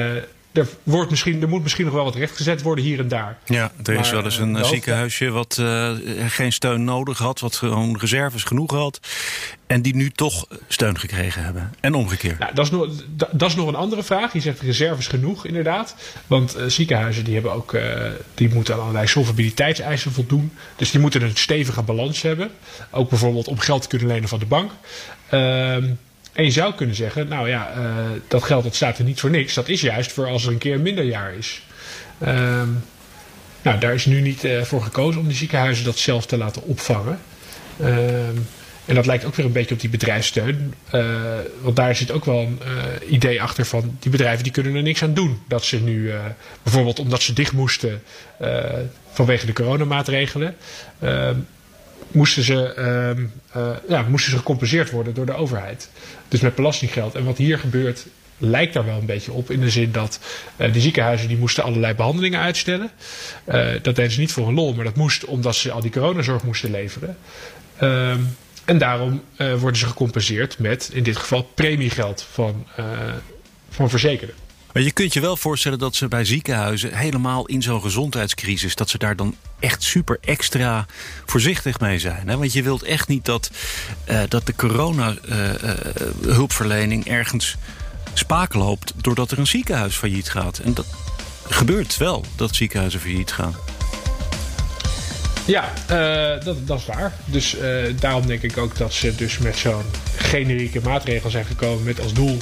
er, 0.53 0.67
wordt 0.83 1.09
misschien, 1.09 1.41
er 1.41 1.49
moet 1.49 1.63
misschien 1.63 1.85
nog 1.85 1.93
wel 1.93 2.03
wat 2.03 2.15
rechtgezet 2.15 2.61
worden 2.61 2.83
hier 2.83 2.99
en 2.99 3.07
daar. 3.07 3.37
Ja, 3.45 3.71
er 3.83 3.93
is 3.93 3.99
maar, 3.99 4.11
wel 4.11 4.23
eens 4.23 4.37
een 4.37 4.55
uh, 4.55 4.63
ziekenhuisje 4.63 5.29
wat 5.29 5.57
uh, 5.59 5.91
geen 6.27 6.53
steun 6.53 6.83
nodig 6.83 7.17
had, 7.17 7.39
wat 7.39 7.55
gewoon 7.55 7.97
reserves 7.99 8.43
genoeg 8.43 8.71
had. 8.71 8.99
En 9.67 9.81
die 9.81 9.95
nu 9.95 10.09
toch 10.09 10.45
steun 10.67 10.99
gekregen 10.99 11.43
hebben. 11.43 11.73
En 11.79 11.93
omgekeerd. 11.93 12.39
Nou, 12.39 12.53
dat, 12.53 12.65
is 12.65 12.71
nog, 12.71 12.87
dat, 13.09 13.29
dat, 13.31 13.49
is 13.49 13.55
nog 13.55 13.67
een 13.67 13.75
andere 13.75 14.03
vraag. 14.03 14.33
Je 14.33 14.39
zegt 14.39 14.61
reserves 14.61 15.07
genoeg, 15.07 15.45
inderdaad. 15.45 15.95
Want 16.27 16.57
uh, 16.57 16.63
ziekenhuizen 16.65 17.23
die 17.23 17.33
hebben 17.33 17.53
ook, 17.53 17.77
die 18.33 18.53
moeten 18.53 18.73
aan 18.73 18.79
allerlei 18.79 19.07
solvabiliteitseisen 19.07 20.11
voldoen. 20.11 20.53
Dus 20.75 20.91
die 20.91 20.99
moeten 20.99 21.21
een 21.21 21.37
stevige 21.37 21.81
balans 21.81 22.21
hebben. 22.21 22.51
Ook 22.91 23.09
bijvoorbeeld 23.09 23.47
om 23.47 23.59
geld 23.59 23.81
te 23.81 23.87
kunnen 23.87 24.07
lenen 24.07 24.29
van 24.29 24.39
de 24.39 24.45
bank. 24.45 24.71
Ehm, 25.29 25.89
en 26.33 26.43
je 26.43 26.51
zou 26.51 26.73
kunnen 26.73 26.95
zeggen, 26.95 27.27
nou 27.27 27.49
ja, 27.49 27.73
uh, 27.77 27.83
dat 28.27 28.43
geld 28.43 28.63
dat 28.63 28.75
staat 28.75 28.97
er 28.97 29.03
niet 29.03 29.19
voor 29.19 29.29
niks. 29.29 29.53
Dat 29.53 29.69
is 29.69 29.81
juist 29.81 30.11
voor 30.11 30.27
als 30.27 30.45
er 30.45 30.51
een 30.51 30.57
keer 30.57 30.73
een 30.73 30.81
minder 30.81 31.03
jaar 31.03 31.33
is. 31.33 31.61
Um, 32.27 32.83
nou, 33.61 33.79
daar 33.79 33.93
is 33.93 34.05
nu 34.05 34.21
niet 34.21 34.43
uh, 34.43 34.61
voor 34.61 34.81
gekozen 34.81 35.21
om 35.21 35.27
die 35.27 35.37
ziekenhuizen 35.37 35.85
dat 35.85 35.97
zelf 35.97 36.25
te 36.25 36.37
laten 36.37 36.63
opvangen. 36.63 37.19
Um, 37.81 38.47
en 38.85 38.95
dat 38.95 39.05
lijkt 39.05 39.25
ook 39.25 39.35
weer 39.35 39.45
een 39.45 39.51
beetje 39.51 39.73
op 39.73 39.81
die 39.81 39.89
bedrijfssteun. 39.89 40.73
Uh, 40.93 41.05
want 41.61 41.75
daar 41.75 41.95
zit 41.95 42.11
ook 42.11 42.25
wel 42.25 42.39
een 42.39 42.59
idee 43.13 43.41
achter 43.41 43.65
van 43.65 43.97
die 43.99 44.11
bedrijven 44.11 44.43
die 44.43 44.51
kunnen 44.51 44.75
er 44.75 44.81
niks 44.81 45.03
aan 45.03 45.13
doen. 45.13 45.41
Dat 45.47 45.63
ze 45.63 45.79
nu, 45.79 46.11
bijvoorbeeld 46.63 46.99
omdat 46.99 47.21
ze 47.21 47.33
dicht 47.33 47.51
moesten 47.51 48.03
vanwege 49.11 49.45
de 49.45 49.53
coronamaatregelen 49.53 50.55
moesten 52.11 52.43
ze, 52.43 52.73
uh, 53.55 53.61
uh, 53.61 53.75
ja, 53.87 54.01
moesten 54.01 54.31
ze 54.31 54.37
gecompenseerd 54.37 54.91
worden 54.91 55.13
door 55.13 55.25
de 55.25 55.33
overheid. 55.33 55.89
Dus 56.27 56.39
met 56.39 56.55
belastinggeld. 56.55 57.15
En 57.15 57.25
wat 57.25 57.37
hier 57.37 57.59
gebeurt 57.59 58.05
lijkt 58.37 58.73
daar 58.73 58.85
wel 58.85 58.97
een 58.97 59.05
beetje 59.05 59.31
op. 59.31 59.51
In 59.51 59.59
de 59.59 59.69
zin 59.69 59.91
dat 59.91 60.19
uh, 60.57 60.73
de 60.73 60.81
ziekenhuizen 60.81 61.27
die 61.27 61.37
moesten 61.37 61.63
allerlei 61.63 61.93
behandelingen 61.93 62.39
uitstellen. 62.39 62.91
Uh, 63.45 63.71
dat 63.81 63.95
deden 63.95 64.11
ze 64.11 64.19
niet 64.19 64.31
voor 64.31 64.47
een 64.47 64.53
lol, 64.53 64.73
maar 64.73 64.85
dat 64.85 64.95
moest 64.95 65.25
omdat 65.25 65.55
ze 65.55 65.71
al 65.71 65.81
die 65.81 65.91
coronazorg 65.91 66.43
moesten 66.43 66.71
leveren. 66.71 67.17
Uh, 67.81 68.15
en 68.65 68.77
daarom 68.77 69.23
worden 69.37 69.79
ze 69.79 69.85
gecompenseerd 69.85 70.59
met 70.59 70.89
in 70.93 71.03
dit 71.03 71.17
geval 71.17 71.43
premiegeld 71.43 72.27
van, 72.31 72.67
van 73.69 73.89
verzekerden. 73.89 74.35
Maar 74.73 74.83
je 74.83 74.91
kunt 74.91 75.13
je 75.13 75.19
wel 75.19 75.37
voorstellen 75.37 75.79
dat 75.79 75.95
ze 75.95 76.07
bij 76.07 76.25
ziekenhuizen 76.25 76.97
helemaal 76.97 77.45
in 77.45 77.61
zo'n 77.61 77.81
gezondheidscrisis, 77.81 78.75
dat 78.75 78.89
ze 78.89 78.97
daar 78.97 79.15
dan 79.15 79.35
echt 79.59 79.83
super 79.83 80.17
extra 80.21 80.85
voorzichtig 81.25 81.79
mee 81.79 81.99
zijn. 81.99 82.27
Hè? 82.27 82.37
Want 82.37 82.53
je 82.53 82.63
wilt 82.63 82.83
echt 82.83 83.07
niet 83.07 83.25
dat, 83.25 83.49
uh, 84.09 84.21
dat 84.27 84.45
de 84.45 84.55
corona-hulpverlening 84.55 87.05
uh, 87.05 87.11
uh, 87.11 87.17
ergens 87.17 87.55
spaak 88.13 88.53
loopt 88.53 88.93
doordat 88.97 89.31
er 89.31 89.39
een 89.39 89.47
ziekenhuis 89.47 89.95
failliet 89.95 90.29
gaat. 90.29 90.57
En 90.57 90.73
dat 90.73 90.85
gebeurt 91.49 91.97
wel, 91.97 92.25
dat 92.35 92.55
ziekenhuizen 92.55 92.99
failliet 92.99 93.31
gaan. 93.31 93.55
Ja, 95.45 95.73
dat, 96.43 96.67
dat, 96.67 96.79
is 96.79 96.85
waar. 96.85 97.13
Dus 97.25 97.55
daarom 97.99 98.27
denk 98.27 98.41
ik 98.41 98.57
ook 98.57 98.77
dat 98.77 98.93
ze 98.93 99.15
dus 99.15 99.37
met 99.37 99.57
zo'n 99.57 99.83
generieke 100.15 100.79
maatregel 100.83 101.29
zijn 101.29 101.45
gekomen 101.45 101.83
met 101.83 102.01
als 102.01 102.13
doel 102.13 102.37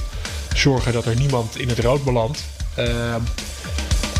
zorgen 0.53 0.93
dat 0.93 1.05
er 1.05 1.15
niemand 1.15 1.59
in 1.59 1.69
het 1.69 1.79
rood 1.79 2.03
belandt. 2.03 2.43
Uh, 2.79 3.13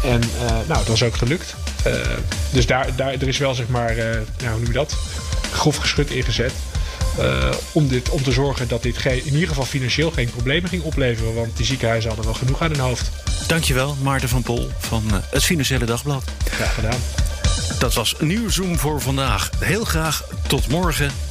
en 0.03 0.21
uh, 0.41 0.49
nou, 0.67 0.85
dat 0.85 0.89
is 0.89 1.03
ook 1.03 1.15
gelukt. 1.15 1.55
dus 2.51 2.65
daar, 2.65 2.95
daar, 2.95 3.13
er 3.13 3.27
is 3.27 3.37
wel, 3.37 3.53
zeg 3.53 3.67
maar, 3.67 3.95
nou, 3.95 4.17
hoe 4.39 4.49
noem 4.49 4.65
je 4.65 4.71
dat? 4.71 4.95
Grof 5.51 5.77
geschut 5.77 6.09
ingezet. 6.09 6.53
Uh, 7.19 7.49
om, 7.71 7.87
dit, 7.87 8.09
om 8.09 8.23
te 8.23 8.31
zorgen 8.31 8.67
dat 8.67 8.83
dit 8.83 9.05
in 9.05 9.33
ieder 9.33 9.47
geval 9.47 9.65
financieel 9.65 10.11
geen 10.11 10.29
problemen 10.29 10.69
ging 10.69 10.83
opleveren. 10.83 11.33
Want 11.33 11.57
die 11.57 11.65
ziekenhuizen 11.65 12.09
hadden 12.09 12.25
wel 12.25 12.39
genoeg 12.39 12.61
aan 12.61 12.71
hun 12.71 12.79
hoofd. 12.79 13.09
Dankjewel, 13.47 13.95
Maarten 14.01 14.29
van 14.29 14.41
Pol 14.41 14.69
van 14.77 15.03
uh, 15.07 15.15
het 15.29 15.43
Financiële 15.43 15.85
Dagblad. 15.85 16.23
Graag 16.49 16.73
gedaan. 16.73 16.99
Dat 17.79 17.93
was 17.93 18.15
Nieuwzoom 18.19 18.79
voor 18.79 19.01
vandaag. 19.01 19.49
Heel 19.59 19.83
graag 19.83 20.23
tot 20.47 20.67
morgen. 20.67 21.30